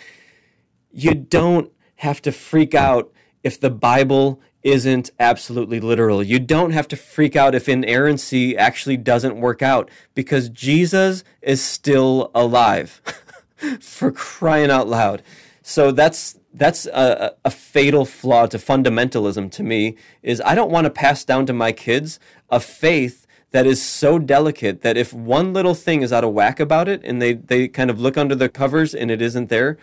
[0.91, 3.11] you don't have to freak out
[3.43, 6.23] if the Bible isn't absolutely literal.
[6.23, 11.63] You don't have to freak out if inerrancy actually doesn't work out because Jesus is
[11.63, 12.99] still alive.
[13.79, 15.21] For crying out loud.
[15.61, 20.85] So that's that's a, a fatal flaw to fundamentalism to me is I don't want
[20.85, 25.53] to pass down to my kids a faith that is so delicate that if one
[25.53, 28.35] little thing is out of whack about it and they, they kind of look under
[28.35, 29.77] the covers and it isn't there,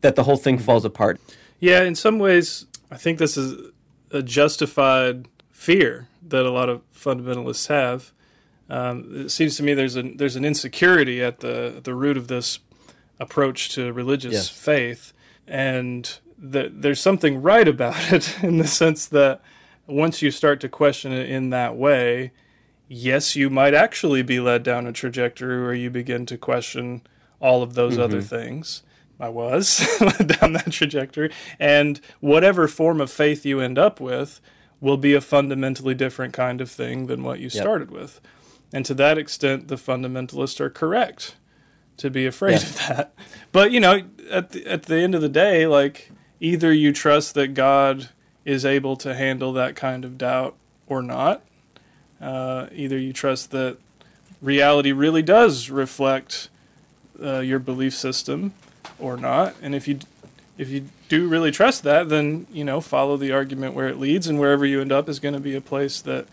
[0.00, 1.20] that the whole thing falls apart.
[1.60, 3.71] Yeah, in some ways, I think this is
[4.12, 8.12] a justified fear that a lot of fundamentalists have.
[8.70, 12.16] Um, it seems to me there's a there's an insecurity at the at the root
[12.16, 12.58] of this
[13.20, 14.48] approach to religious Yes.
[14.48, 15.12] faith,
[15.46, 19.40] and that there's something right about it in the sense that
[19.86, 22.32] once you start to question it in that way,
[22.88, 27.02] yes, you might actually be led down a trajectory where you begin to question
[27.40, 28.82] all of those other things.
[29.22, 29.78] I was
[30.26, 31.30] down that trajectory.
[31.60, 34.40] And whatever form of faith you end up with
[34.80, 38.20] will be a fundamentally different kind of thing than what you started with.
[38.72, 41.36] And to that extent, the fundamentalists are correct
[41.98, 42.56] to be afraid Yeah.
[42.58, 43.14] of that.
[43.52, 47.34] But, you know, at the, at the end of the day, like, either you trust
[47.34, 48.08] that God
[48.44, 50.56] is able to handle that kind of doubt
[50.88, 51.42] or not.
[52.20, 53.76] Uh, either you trust that
[54.40, 56.48] reality really does reflect
[57.22, 58.52] uh, your belief system
[59.02, 59.54] or not.
[59.60, 59.98] And if you
[60.56, 64.26] if you do really trust that, then you know follow the argument where it leads,
[64.28, 66.26] and wherever you end up is going to be a place that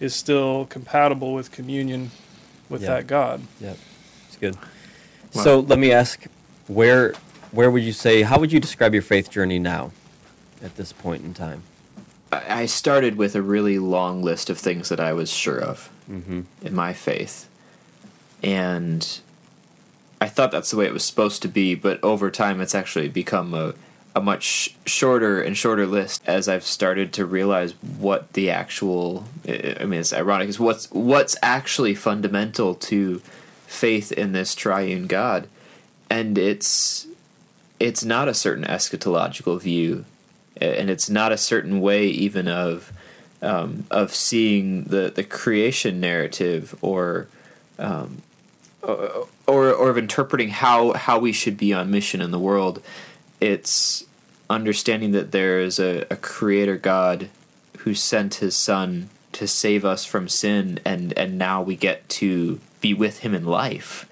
[0.00, 2.10] is still compatible with communion
[2.68, 2.88] with Yeah.
[2.88, 3.42] that God.
[3.60, 3.78] Yep,
[4.28, 4.56] it's good.
[5.32, 6.24] So let me ask,
[6.66, 7.14] where
[7.52, 8.22] where would you say?
[8.22, 9.92] How would you describe your faith journey now,
[10.62, 11.62] at this point in time?
[12.32, 15.90] I I started with a really long list of things that I was sure of
[16.10, 16.42] mm-hmm.
[16.62, 17.48] in my faith.
[18.42, 19.20] And
[20.20, 23.08] I thought that's the way it was supposed to be, but over time it's actually
[23.08, 23.74] become a,
[24.14, 29.84] a much shorter and shorter list as I've started to realize what the actual I
[29.84, 33.18] mean it's ironic is what's what's actually fundamental to
[33.66, 35.48] faith in this triune God.
[36.08, 37.06] And it's
[37.78, 40.06] it's not a certain eschatological view
[40.60, 42.92] and it's not a certain way even of
[43.42, 47.28] um, of seeing the the creation narrative or
[47.78, 48.22] um,
[48.82, 52.80] Uh, or, or of interpreting how how we should be on mission in the world
[53.40, 54.04] it's
[54.48, 57.28] understanding that there is a, a creator God
[57.78, 62.60] who sent his son to save us from sin and and now we get to
[62.80, 64.08] be with him in life.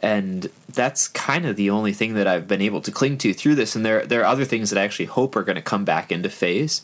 [0.00, 3.54] And that's kind of the only thing that I've been able to cling to through
[3.54, 5.84] this and there there are other things that I actually hope are going to come
[5.84, 6.82] back into phase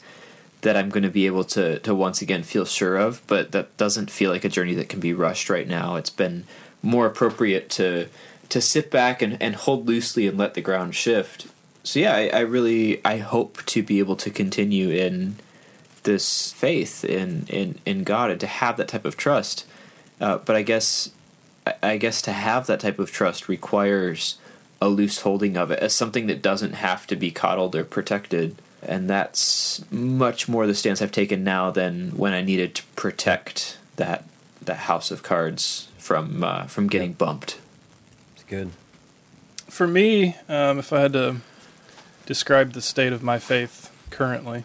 [0.62, 3.77] that I'm going to be able to to once again feel sure of but that
[3.77, 5.96] doesn't feel like a journey that can be rushed right now.
[5.96, 6.44] It's been
[6.83, 8.09] more appropriate to
[8.49, 11.47] to sit back and, and hold loosely and let the ground shift
[11.83, 15.37] so yeah, I, I really I hope to be able to continue in
[16.03, 19.66] this faith in in in God and to have that type of trust.
[20.21, 21.11] Uh, but I guess
[21.83, 24.38] I guess to have that type of trust requires
[24.83, 28.57] a loose holding of it as something that doesn't have to be coddled or protected.
[28.83, 33.79] And that's much more the stance I've taken now than when I needed to protect
[33.97, 34.25] that
[34.62, 37.61] that house of cards from uh, from getting bumped.
[38.35, 38.73] It's good.
[39.68, 41.37] For me, um, if I had to
[42.27, 44.64] describe the state of my faith currently,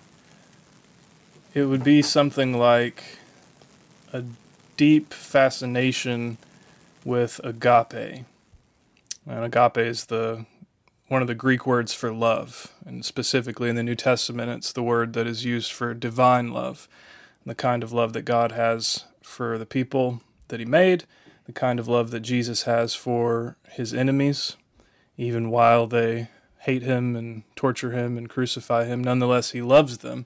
[1.54, 3.20] it would be something like
[4.12, 4.24] a
[4.76, 6.40] deep fascination
[7.04, 8.26] with agape.
[9.28, 10.48] And agape is the
[11.10, 14.82] one of the Greek words for love, and specifically in the New Testament, it's the
[14.82, 16.88] word that is used for divine love,
[17.46, 21.04] the kind of love that God has for the people that He made,
[21.46, 24.58] the kind of love that Jesus has for His enemies,
[25.18, 26.30] even while they
[26.66, 29.04] hate him and torture him and crucify him.
[29.04, 30.26] Nonetheless, he loves them.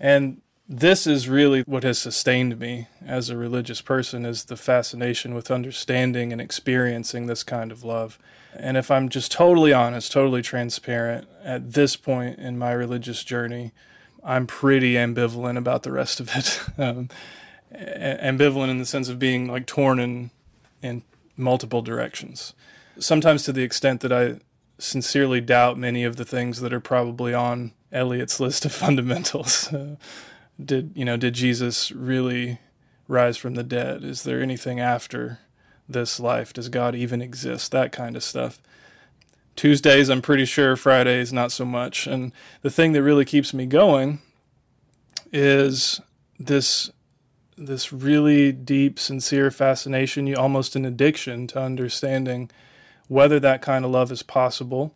[0.00, 5.34] And this is really what has sustained me as a religious person is the fascination
[5.34, 8.18] with understanding and experiencing this kind of love.
[8.54, 13.72] And if I'm just totally honest, totally transparent, at this point in my religious journey,
[14.24, 16.60] I'm pretty ambivalent about the rest of it.
[16.78, 17.10] um,
[17.74, 20.30] ambivalent in the sense of being like torn in
[20.82, 21.02] in
[21.36, 22.54] multiple directions.
[22.98, 24.40] Sometimes to the extent that I
[24.78, 29.72] sincerely doubt many of the things that are probably on Elliot's list of fundamentals.
[29.72, 29.96] Uh,
[30.62, 31.16] did you know?
[31.16, 32.58] Did Jesus really
[33.08, 34.04] rise from the dead?
[34.04, 35.40] Is there anything after
[35.88, 36.52] this life?
[36.52, 37.72] Does God even exist?
[37.72, 38.60] That kind of stuff.
[39.56, 40.76] Tuesdays, I'm pretty sure.
[40.76, 42.06] Fridays, not so much.
[42.06, 42.32] And
[42.62, 44.20] the thing that really keeps me going
[45.32, 46.00] is
[46.38, 46.90] this
[47.56, 52.50] this really deep, sincere fascination, you almost an addiction to understanding
[53.08, 54.94] whether that kind of love is possible,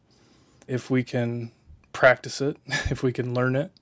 [0.66, 1.52] if we can
[1.92, 2.56] practice it,
[2.90, 3.72] if we can learn it,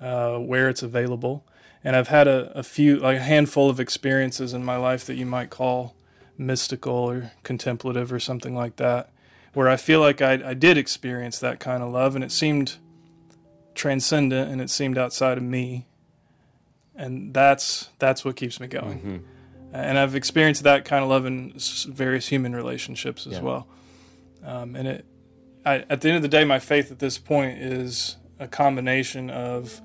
[0.00, 1.44] uh, where it's available.
[1.82, 5.14] And I've had a, a few, like a handful of experiences in my life that
[5.14, 5.94] you might call
[6.36, 9.10] mystical or contemplative or something like that,
[9.52, 12.76] where I feel like I, I did experience that kind of love and it seemed
[13.74, 15.86] transcendent and it seemed outside of me.
[16.94, 18.98] And that's that's what keeps me going.
[18.98, 19.26] Mm-hmm
[19.72, 21.54] and I've experienced that kind of love in
[21.88, 23.40] various human relationships as yeah.
[23.40, 23.68] well.
[24.44, 25.06] Um, and it,
[25.64, 29.30] I, at the end of the day, my faith at this point is a combination
[29.30, 29.80] of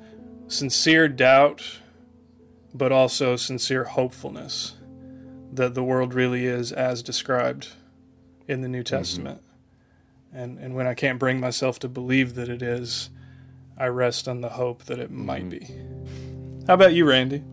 [0.47, 1.79] sincere doubt,
[2.73, 4.75] but also sincere hopefulness
[5.53, 7.69] that the world really is as described
[8.47, 8.95] in the New mm-hmm.
[8.95, 9.37] Testament.
[9.39, 10.37] Mm-hmm.
[10.37, 13.09] And and when I can't bring myself to believe that it is,
[13.77, 15.25] I rest on the hope that it mm-hmm.
[15.25, 15.75] might be.
[16.67, 17.43] How about you, Randy?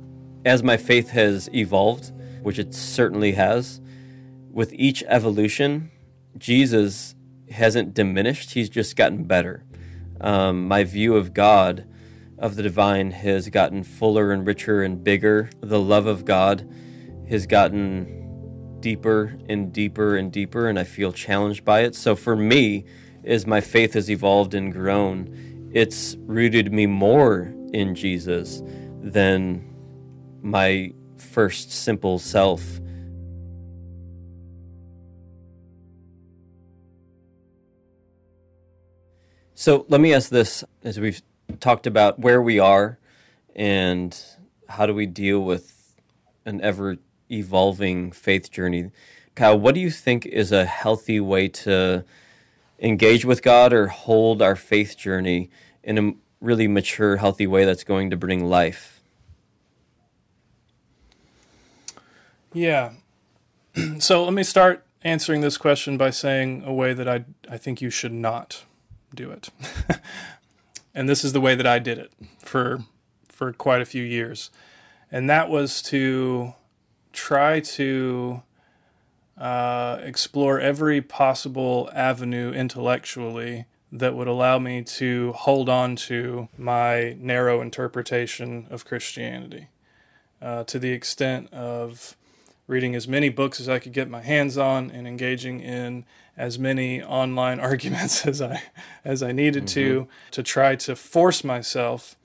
[0.47, 3.79] As my faith has evolved, which it certainly has,
[4.51, 5.91] with each evolution,
[6.39, 7.15] Jesus
[7.51, 9.65] hasn't diminished, he's just gotten better.
[10.23, 11.87] Um, my view of God,
[12.39, 15.51] of the divine, has gotten fuller and richer and bigger.
[15.61, 16.67] The love of God
[17.29, 21.95] has gotten deeper and deeper and deeper, and I feel challenged by it.
[21.95, 22.87] So for me,
[23.25, 28.63] as my faith has evolved and grown, it's rooted me more in Jesus
[29.03, 29.69] than
[30.41, 32.81] my first simple self.
[39.55, 41.23] So let me ask this as we've
[41.61, 42.99] talked about where we are
[43.55, 44.19] and
[44.69, 45.95] how do we deal with
[46.45, 46.97] an ever
[47.31, 48.91] evolving faith journey.
[49.35, 52.05] Kyle, what do you think is a healthy way to
[52.81, 55.51] engage with God or hold our faith journey
[55.85, 58.92] in a really mature, healthy way that's going to bring life?
[62.53, 62.93] Yeah.
[63.99, 67.81] so let me start answering this question by saying a way that I, I think
[67.81, 68.65] you should not
[69.15, 69.51] do it.
[70.95, 72.85] and this is the way that I did it for
[73.29, 74.51] for quite a few years.
[75.11, 76.55] And that was to
[77.13, 78.43] try to
[79.37, 87.17] uh, explore every possible avenue intellectually that would allow me to hold on to my
[87.19, 89.69] narrow interpretation of Christianity
[90.41, 92.17] uh, to the extent of
[92.73, 96.05] reading as many books as I could get my hands on and engaging in
[96.37, 98.63] as many online arguments as I
[99.05, 99.75] as I needed mm-hmm.
[99.75, 102.17] to to try to force myself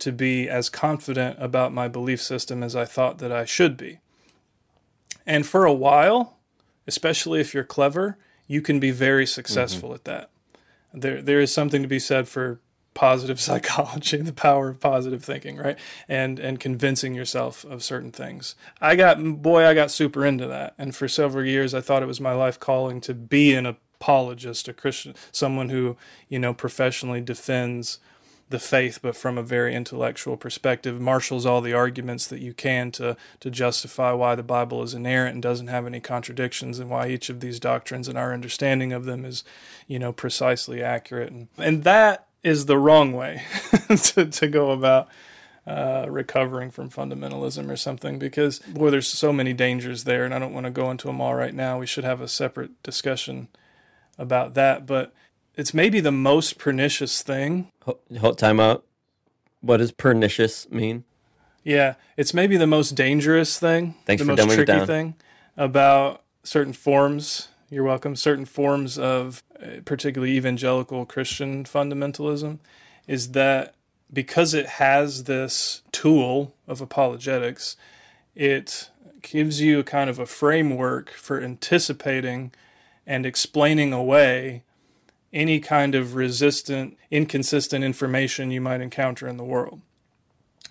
[0.00, 4.00] to be as confident about my belief system as I thought that I should be.
[5.24, 6.36] And for a while,
[6.86, 9.94] especially if you're clever, you can be very successful mm-hmm.
[9.94, 10.30] at that.
[10.92, 12.60] There there is something to be said for
[12.94, 15.78] positive psychology, the power of positive thinking, right?
[16.08, 18.54] And and convincing yourself of certain things.
[18.80, 20.74] I got boy, I got super into that.
[20.78, 24.68] And for several years I thought it was my life calling to be an apologist,
[24.68, 25.96] a Christian, someone who,
[26.28, 27.98] you know, professionally defends
[28.50, 32.90] the faith, but from a very intellectual perspective, marshals all the arguments that you can
[32.92, 37.08] to to justify why the Bible is inerrant and doesn't have any contradictions, and why
[37.08, 39.44] each of these doctrines and our understanding of them is,
[39.86, 41.32] you know, precisely accurate.
[41.32, 43.42] And and that is the wrong way
[43.88, 45.08] to, to go about
[45.66, 50.38] uh, recovering from fundamentalism or something because boy there's so many dangers there and i
[50.38, 51.78] don't want to go into them all right now.
[51.78, 53.48] We should have a separate discussion
[54.18, 55.14] about that but
[55.56, 57.70] it's maybe the most pernicious thing.
[58.18, 58.84] Hold time out.
[59.60, 61.04] What does pernicious mean?
[61.62, 65.14] Yeah it's maybe the most dangerous thing Thanks the most tricky thing
[65.56, 72.58] about certain forms you're welcome certain forms of uh, particularly evangelical Christian fundamentalism,
[73.06, 73.74] is that
[74.12, 77.76] because it has this tool of apologetics,
[78.34, 78.90] it
[79.22, 82.52] gives you a kind of a framework for anticipating
[83.06, 84.62] and explaining away
[85.32, 89.80] any kind of resistant, inconsistent information you might encounter in the world.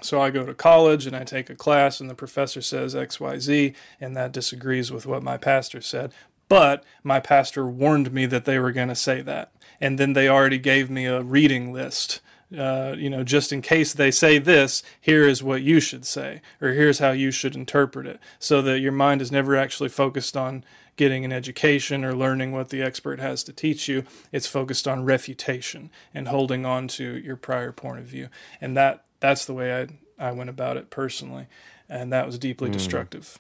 [0.01, 3.75] So I go to college and I take a class, and the professor says XYZ,
[4.01, 6.13] and that disagrees with what my pastor said.
[6.49, 9.51] But my pastor warned me that they were going to say that.
[9.81, 12.21] And then they already gave me a reading list.
[12.55, 16.39] Uh, you know, just in case they say this, here is what you should say,
[16.61, 20.37] or here's how you should interpret it, so that your mind is never actually focused
[20.37, 20.63] on
[20.95, 24.03] getting an education or learning what the expert has to teach you.
[24.31, 28.29] It's focused on refutation and holding on to your prior point of view.
[28.61, 29.87] And that that's the way I
[30.19, 31.47] I went about it personally,
[31.89, 32.73] and that was deeply mm.
[32.73, 33.39] destructive.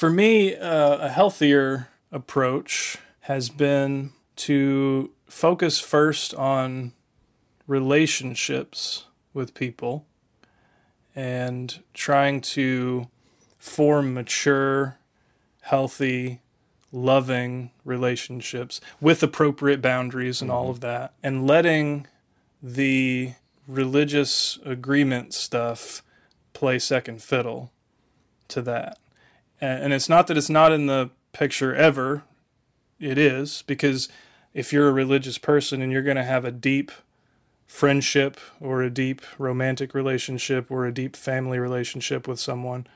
[0.00, 6.94] For me, uh, a healthier approach has been to focus first on
[7.66, 10.06] relationships with people
[11.14, 13.08] and trying to
[13.58, 14.96] form mature,
[15.60, 16.40] healthy,
[16.90, 20.56] loving relationships with appropriate boundaries and mm-hmm.
[20.56, 22.06] all of that, and letting
[22.62, 23.34] the
[23.68, 26.02] religious agreement stuff
[26.54, 27.70] play second fiddle
[28.48, 28.96] to that
[29.60, 32.22] and it's not that it's not in the picture ever.
[32.98, 34.08] It is because
[34.52, 36.90] if you're a religious person and you're going to have a deep
[37.66, 42.86] friendship or a deep romantic relationship or a deep family relationship with someone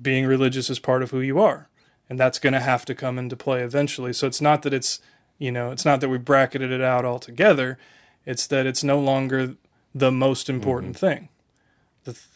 [0.00, 1.68] being religious is part of who you are.
[2.10, 4.12] And that's going to have to come into play eventually.
[4.12, 5.00] So it's not that it's
[5.38, 7.78] you know it's not that we bracketed it out altogether.
[8.26, 9.56] It's that it's no longer
[9.94, 11.06] the most important mm-hmm.
[11.06, 11.28] thing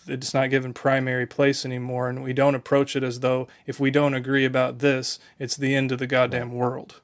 [0.07, 3.91] it's not given primary place anymore, and we don't approach it as though if we
[3.91, 7.01] don't agree about this, it's the end of the goddamn world.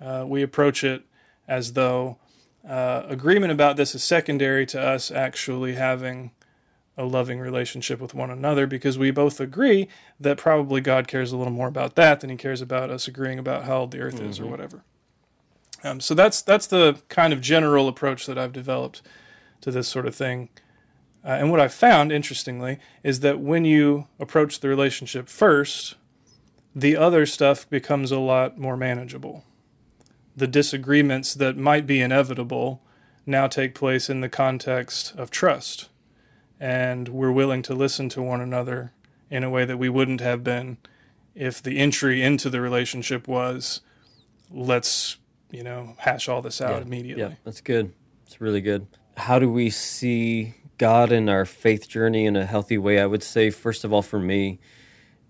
[0.00, 1.04] Uh, we approach it
[1.46, 2.18] as though
[2.68, 6.32] uh, agreement about this is secondary to us actually having
[6.96, 9.88] a loving relationship with one another because we both agree
[10.18, 13.38] that probably God cares a little more about that than he cares about us agreeing
[13.38, 14.28] about how old the earth mm-hmm.
[14.28, 14.50] is or mm-hmm.
[14.50, 14.82] whatever.
[15.84, 19.00] Um, so that's that's the kind of general approach that I've developed
[19.60, 20.48] to this sort of thing.
[21.24, 25.96] Uh, and what I found, interestingly, is that when you approach the relationship first,
[26.74, 29.44] the other stuff becomes a lot more manageable.
[30.36, 32.80] The disagreements that might be inevitable
[33.26, 35.88] now take place in the context of trust.
[36.60, 38.92] And we're willing to listen to one another
[39.30, 40.78] in a way that we wouldn't have been
[41.34, 43.80] if the entry into the relationship was
[44.50, 45.18] let's,
[45.50, 47.22] you know, hash all this out yeah, immediately.
[47.22, 47.92] Yeah, that's good.
[48.26, 48.86] It's really good.
[49.16, 53.22] How do we see God and our faith journey in a healthy way, I would
[53.22, 54.60] say, first of all, for me,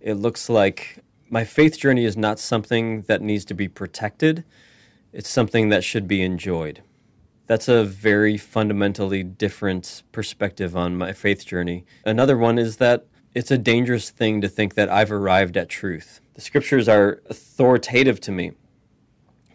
[0.01, 0.99] it looks like
[1.30, 4.44] my faith journey is not something that needs to be protected,
[5.12, 6.82] it's something that should be enjoyed.
[7.46, 11.86] That's a very fundamentally different perspective on my faith journey.
[12.05, 16.20] Another one is that it's a dangerous thing to think that I've arrived at truth.
[16.34, 18.53] The scriptures are authoritative to me,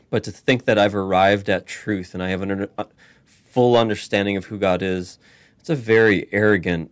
[0.10, 2.86] But to think that I've arrived at truth and I have a uh,
[3.26, 5.20] full understanding of who God is,
[5.64, 6.92] it's a very arrogant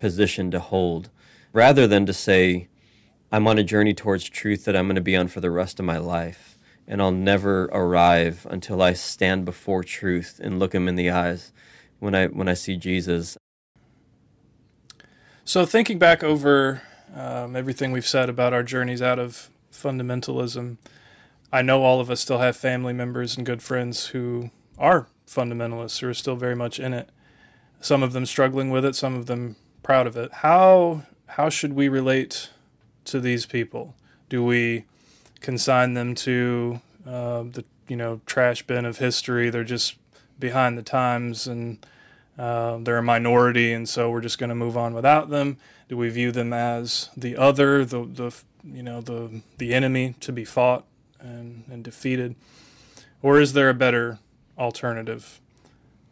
[0.00, 1.10] position to hold.
[1.52, 2.68] Rather than to say,
[3.30, 5.78] I'm on a journey towards truth that I'm going to be on for the rest
[5.78, 6.56] of my life.
[6.88, 11.52] And I'll never arrive until I stand before truth and look him in the eyes
[11.98, 13.36] when I when I see Jesus.
[15.44, 16.80] So thinking back over
[17.14, 20.78] um, everything we've said about our journeys out of fundamentalism,
[21.52, 26.00] I know all of us still have family members and good friends who are fundamentalists
[26.00, 27.10] who are still very much in it.
[27.82, 30.32] Some of them struggling with it, some of them proud of it.
[30.32, 32.50] How how should we relate
[33.06, 33.94] to these people?
[34.28, 34.84] Do we
[35.40, 39.50] consign them to uh, the you know trash bin of history?
[39.50, 39.96] They're just
[40.38, 41.84] behind the times and
[42.38, 45.58] uh, they're a minority, and so we're just going to move on without them.
[45.88, 50.32] Do we view them as the other, the the you know the the enemy to
[50.32, 50.84] be fought
[51.20, 52.34] and, and defeated,
[53.22, 54.18] or is there a better
[54.56, 55.40] alternative?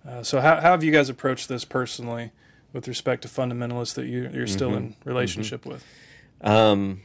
[0.07, 2.32] Uh, so how, how have you guys approached this personally
[2.72, 4.78] with respect to fundamentalists that you, you're still mm-hmm.
[4.78, 5.70] in relationship mm-hmm.
[5.70, 5.84] with?
[6.42, 7.03] Um,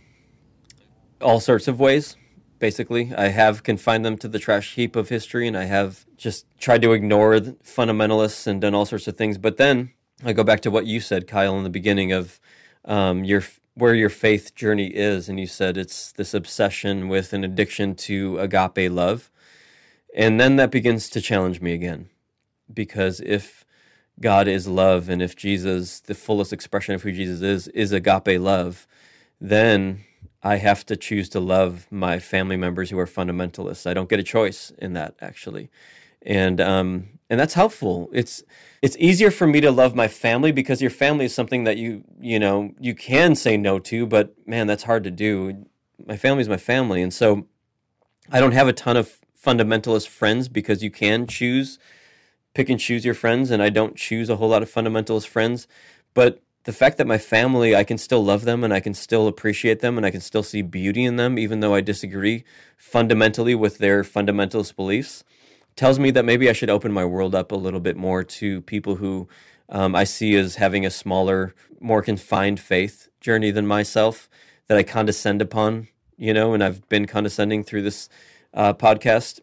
[1.22, 2.16] all sorts of ways
[2.60, 3.14] basically.
[3.16, 6.82] I have confined them to the trash heap of history, and I have just tried
[6.84, 9.38] to ignore fundamentalists and done all sorts of things.
[9.38, 9.92] But then
[10.24, 12.40] I go back to what you said, Kyle, in the beginning of
[12.86, 13.44] um, your
[13.76, 18.40] where your faith journey is, and you said it's this obsession with an addiction to
[18.40, 19.30] agape love,
[20.16, 22.10] and then that begins to challenge me again,
[22.74, 23.66] because if
[24.20, 28.40] God is love, and if Jesus, the fullest expression of who Jesus is, is agape
[28.40, 28.88] love,
[29.42, 30.06] then
[30.42, 33.90] I have to choose to love my family members who are fundamentalists.
[33.90, 35.70] I don't get a choice in that actually,
[36.22, 38.10] and um, and that's helpful.
[38.14, 38.44] It's
[38.82, 42.04] it's easier for me to love my family because your family is something that you
[42.22, 45.66] you know you can say no to, but man, that's hard to do.
[46.06, 47.48] My family is my family, and so
[48.32, 51.80] I don't have a ton of fundamentalist friends because you can choose
[52.56, 55.68] pick and choose your friends, and I don't choose a whole lot of fundamentalist friends,
[56.16, 59.28] but the fact that my family, I can still love them and I can still
[59.28, 62.44] appreciate them and I can still see beauty in them, even though I disagree
[62.76, 65.24] fundamentally with their fundamentalist beliefs,
[65.76, 68.62] tells me that maybe I should open my world up a little bit more to
[68.62, 69.30] people who
[69.70, 74.28] um, I see as having a smaller, more confined faith journey than myself
[74.68, 75.88] that I condescend upon,
[76.18, 78.10] you know, and I've been condescending through this
[78.56, 79.40] uh, podcast.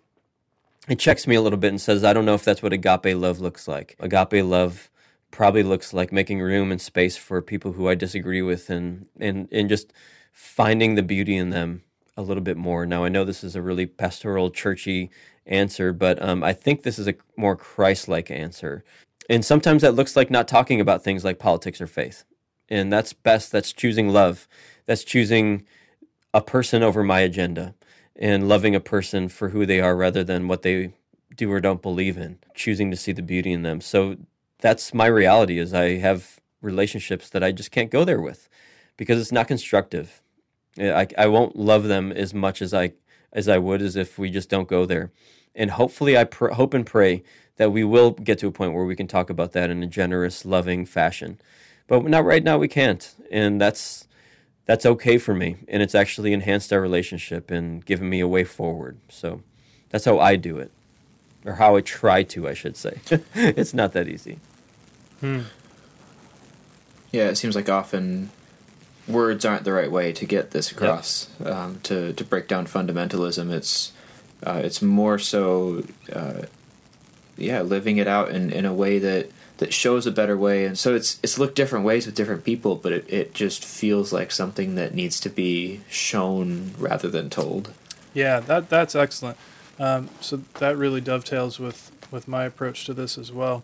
[0.89, 3.17] It checks me a little bit and says, I don't know if that's what agape
[3.17, 3.97] love looks like.
[4.01, 4.91] Agape love
[5.31, 9.49] probably looks like making room and space for people who I disagree with and and
[9.53, 9.93] and just
[10.33, 11.83] finding the beauty in them
[12.17, 12.85] a little bit more.
[12.85, 15.11] Now I know this is a really pastoral churchy
[15.47, 18.85] answer, but um, I think this is a more Christ-like answer.
[19.31, 22.25] And sometimes that looks like not talking about things like politics or faith.
[22.69, 23.53] And that's best.
[23.53, 24.49] That's choosing love.
[24.87, 25.65] That's choosing
[26.35, 27.75] a person over my agenda
[28.17, 30.93] and loving a person for who they are rather than what they
[31.37, 33.81] do or don't believe in, choosing to see the beauty in them.
[33.81, 34.17] So
[34.61, 38.49] that's my reality is I have relationships that I just can't go there with
[38.97, 40.23] because it's not constructive.
[40.79, 42.93] I, I won't love them as much as I
[43.33, 45.11] as I would as if we just don't go there.
[45.55, 47.23] And hopefully, I pr- hope and pray
[47.57, 49.87] that we will get to a point where we can talk about that in a
[49.87, 51.39] generous, loving fashion.
[51.87, 52.59] But not right now.
[52.59, 54.07] We can't, and that's
[54.67, 55.57] that's okay for me.
[55.69, 58.99] And it's actually enhanced our relationship and given me a way forward.
[59.09, 59.43] So
[59.91, 60.71] that's how I do it,
[61.45, 63.01] or how I try to, I should say.
[63.35, 64.39] it's not that easy.
[65.21, 65.43] Hmm.
[67.11, 68.31] Yeah, it seems like often
[69.07, 71.29] words aren't the right way to get this across.
[71.41, 71.49] Yep.
[71.55, 73.93] Um, to to break down fundamentalism, it's
[74.45, 76.43] uh, it's more so, uh,
[77.37, 79.31] yeah, living it out in, in a way that
[79.63, 80.65] that shows a better way.
[80.65, 84.13] And so it's it's looked different ways with different people, but it, it just feels
[84.13, 87.73] like something that needs to be shown rather than told.
[88.13, 89.39] Yeah, that that's excellent.
[89.79, 93.63] Um, so that really dovetails with with my approach to this as well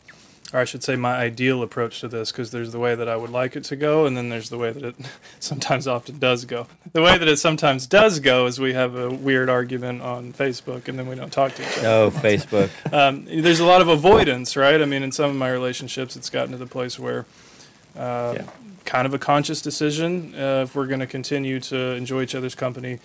[0.53, 3.17] or I should say, my ideal approach to this, because there's the way that I
[3.17, 4.95] would like it to go, and then there's the way that it
[5.41, 6.67] sometimes often does go.
[6.93, 10.89] The way that it sometimes does go is we have a weird argument on Facebook,
[10.89, 11.89] and then we don't talk to each other.
[11.89, 12.71] Oh, Facebook.
[12.93, 14.81] um, there's a lot of avoidance, right?
[14.81, 17.27] I mean, in some of my relationships, it's gotten to the place where
[17.95, 18.47] uh, yeah.
[18.87, 22.55] kind of a conscious decision, uh, if we're going to continue to enjoy each other's
[22.55, 23.01] company,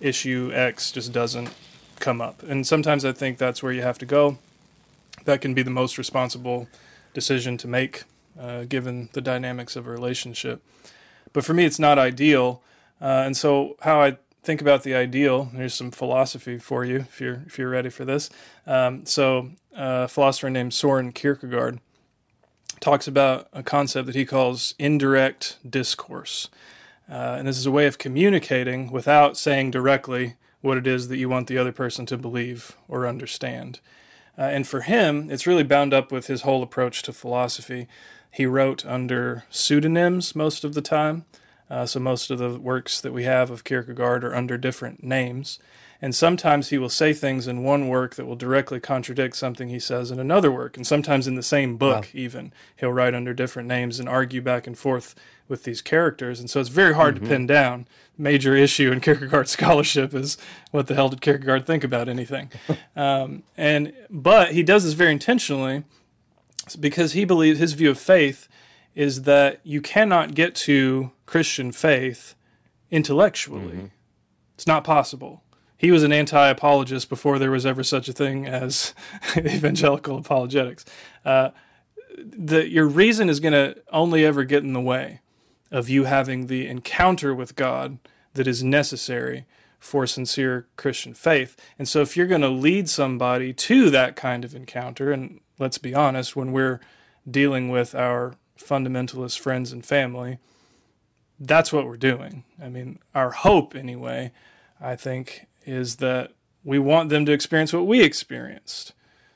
[0.00, 1.52] issue X just doesn't
[1.98, 2.42] come up.
[2.42, 4.38] And sometimes I think that's where you have to go.
[5.24, 6.68] That can be the most responsible
[7.16, 8.04] decision to make,
[8.38, 10.62] uh, given the dynamics of a relationship.
[11.32, 12.62] But for me, it's not ideal.
[13.00, 17.18] Uh, and so, how I think about the ideal, here's some philosophy for you if
[17.18, 18.28] you're if you're ready for this.
[18.66, 21.80] Um, so, uh, a philosopher named Soren Kierkegaard
[22.80, 26.50] talks about a concept that he calls indirect discourse.
[27.10, 31.16] Uh, and this is a way of communicating without saying directly, what it is that
[31.16, 33.80] you want the other person to believe or understand.
[34.38, 37.88] Uh, and for him, it's really bound up with his whole approach to philosophy.
[38.30, 41.24] He wrote under pseudonyms most of the time.
[41.70, 45.58] Uh, so most of the works that we have of Kierkegaard are under different names.
[46.00, 49.80] And sometimes he will say things in one work that will directly contradict something he
[49.80, 50.76] says in another work.
[50.76, 52.10] And sometimes in the same book, wow.
[52.12, 55.14] even, he'll write under different names and argue back and forth
[55.48, 56.40] with these characters.
[56.40, 57.24] And so it's very hard mm-hmm.
[57.24, 57.88] to pin down.
[58.18, 60.36] Major issue in Kierkegaard scholarship is
[60.70, 62.50] what the hell did Kierkegaard think about anything?
[62.96, 65.84] um, and but he does this very intentionally
[66.78, 68.48] because he believes his view of faith
[68.94, 72.34] is that you cannot get to Christian faith
[72.90, 73.74] intellectually.
[73.74, 73.86] Mm-hmm.
[74.54, 75.42] It's not possible.
[75.78, 78.94] He was an anti apologist before there was ever such a thing as
[79.36, 80.84] evangelical apologetics.
[81.24, 81.50] Uh,
[82.16, 85.20] the, your reason is going to only ever get in the way
[85.70, 87.98] of you having the encounter with God
[88.34, 89.44] that is necessary
[89.78, 91.56] for sincere Christian faith.
[91.78, 95.78] And so, if you're going to lead somebody to that kind of encounter, and let's
[95.78, 96.80] be honest, when we're
[97.30, 100.38] dealing with our fundamentalist friends and family,
[101.38, 102.44] that's what we're doing.
[102.62, 104.32] I mean, our hope, anyway,
[104.80, 106.32] I think, is that
[106.64, 108.92] we want them to experience what we experienced.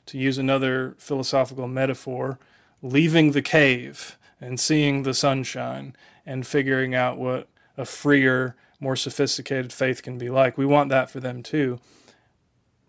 [0.07, 2.39] To use another philosophical metaphor,
[2.81, 9.71] leaving the cave and seeing the sunshine and figuring out what a freer, more sophisticated
[9.71, 10.57] faith can be like.
[10.57, 11.79] We want that for them too.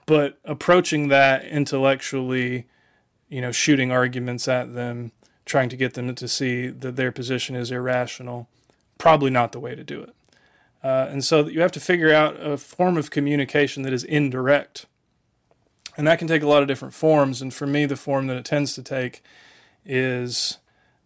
[0.07, 2.67] But approaching that intellectually,
[3.29, 5.13] you know, shooting arguments at them,
[5.45, 8.49] trying to get them to see that their position is irrational,
[8.99, 10.15] probably not the way to do it.
[10.83, 14.87] Uh, and so you have to figure out a form of communication that is indirect.
[15.97, 17.41] And that can take a lot of different forms.
[17.41, 19.23] And for me, the form that it tends to take
[19.85, 20.59] is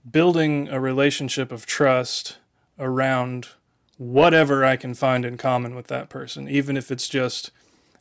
[0.09, 2.39] building a relationship of trust
[2.79, 3.49] around
[3.99, 7.51] whatever I can find in common with that person, even if it's just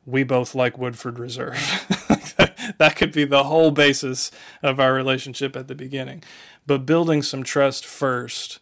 [0.05, 1.55] we both like Woodford Reserve.
[2.77, 6.23] that could be the whole basis of our relationship at the beginning.
[6.67, 8.59] But building some trust first,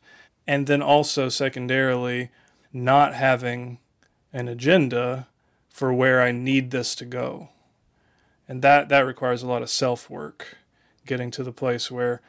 [0.47, 2.29] and then also secondarily,
[2.73, 3.77] not having
[4.33, 5.27] an agenda
[5.69, 7.49] for where I need this to go.
[8.47, 10.57] And that, that requires a lot of self work,
[11.05, 12.21] getting to the place where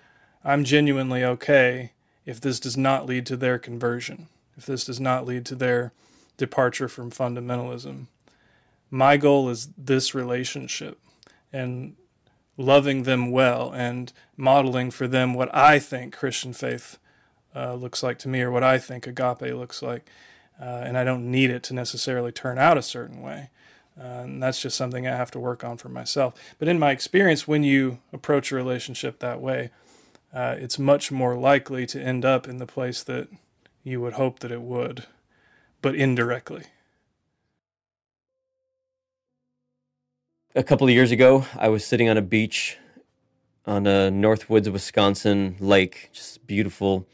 [0.45, 1.93] I'm genuinely okay
[2.27, 5.93] if this does not lead to their conversion, if this does not lead to their
[6.37, 8.07] departure from fundamentalism.
[8.91, 10.99] My goal is this relationship
[11.53, 11.97] and
[12.57, 16.99] loving them well and modeling for them what I think Christian faith
[17.55, 20.09] uh, looks like to me or what I think agape looks like.
[20.61, 23.51] Uh, and I don't need it to necessarily turn out a certain way.
[23.99, 26.35] Uh, and that's just something I have to work on for myself.
[26.59, 29.71] But in my experience, when you approach a relationship that way,
[30.33, 33.29] uh, it's much more likely to end up in the place that
[33.85, 35.05] you would hope that it would,
[35.81, 36.65] but indirectly.
[40.57, 42.79] A couple of years ago, I was sitting on a beach
[43.67, 47.07] on a Northwoods, Wisconsin lake, just beautiful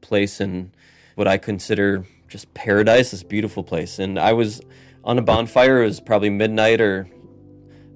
[0.00, 0.72] place and
[1.14, 3.98] what I consider just paradise, this beautiful place.
[3.98, 4.62] And I was
[5.04, 5.82] on a bonfire.
[5.82, 7.08] It was probably midnight or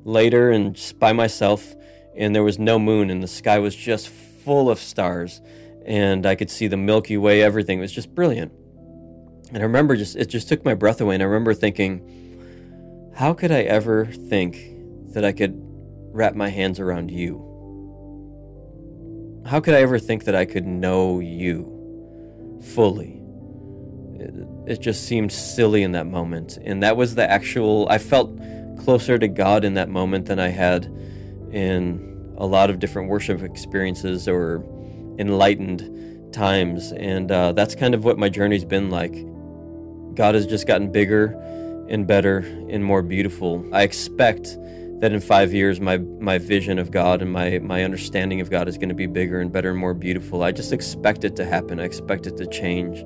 [0.05, 1.75] later, and just by myself.
[2.15, 5.41] And there was no moon, and the sky was just full of stars,
[5.85, 7.43] and I could see the Milky Way.
[7.43, 8.53] Everything it was just brilliant.
[9.49, 11.15] And I remember just it just took my breath away.
[11.15, 14.59] And I remember thinking, how could I ever think
[15.15, 15.55] that I could
[16.13, 17.43] wrap my hands around you?
[19.47, 23.16] How could I ever think that I could know you fully?
[24.67, 26.59] It, just seemed silly in that moment.
[26.63, 28.37] And that was the actual, I felt
[28.79, 30.85] closer to God in that moment than I had
[31.51, 34.65] in a lot of different worship experiences or
[35.19, 36.93] enlightened times.
[36.93, 39.15] And uh, that's kind of what my journey's been like.
[40.15, 41.27] God has just gotten bigger
[41.89, 42.39] and better
[42.69, 43.65] and more beautiful.
[43.73, 44.57] I expect
[45.01, 48.67] that in five years, my, my vision of God and my, my understanding of God
[48.67, 50.43] is going to be bigger and better and more beautiful.
[50.43, 51.79] I just expect it to happen.
[51.79, 53.05] I expect it to change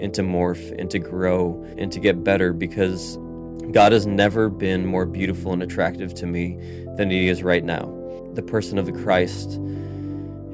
[0.00, 3.18] and to morph and to grow and to get better because
[3.72, 6.56] God has never been more beautiful and attractive to me
[6.96, 7.96] than He is right now
[8.34, 9.60] the person of the Christ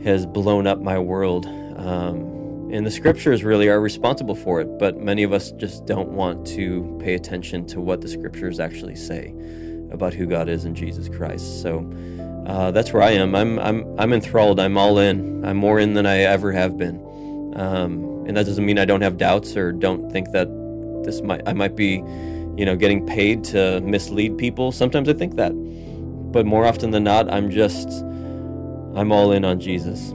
[0.03, 1.47] has blown up my world.
[1.77, 6.11] Um, and the scriptures really are responsible for it, but many of us just don't
[6.11, 9.35] want to pay attention to what the scriptures actually say
[9.93, 11.63] about who God is in Jesus Christ.
[11.63, 11.89] So
[12.47, 13.35] uh, that's where I am.
[13.35, 14.59] I'm, I'm, I'm enthralled.
[14.59, 15.45] I'm all in.
[15.45, 17.06] I'm more in than I ever have been.
[17.57, 20.49] Um, and that doesn't mean I don't have doubts or don't think that
[21.05, 22.03] this might I might be,
[22.57, 24.73] you know, getting paid to mislead people.
[24.73, 25.53] Sometimes I think that
[26.37, 27.89] but more often than not, I'm just,
[28.95, 30.13] I'm all in on Jesus.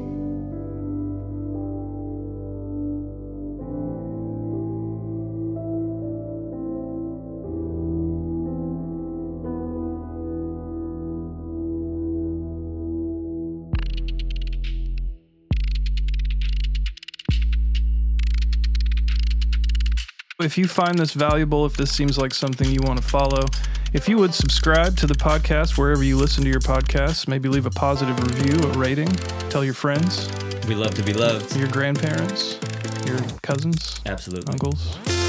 [20.44, 23.46] If you find this valuable, if this seems like something you want to follow,
[23.94, 27.66] if you would subscribe to the podcast wherever you listen to your podcasts, maybe leave
[27.66, 29.08] a positive review, a rating,
[29.50, 30.30] tell your friends,
[30.68, 31.56] We love to be loved.
[31.56, 32.58] your grandparents,
[33.06, 34.52] your cousins, Absolutely.
[34.54, 35.21] uncles.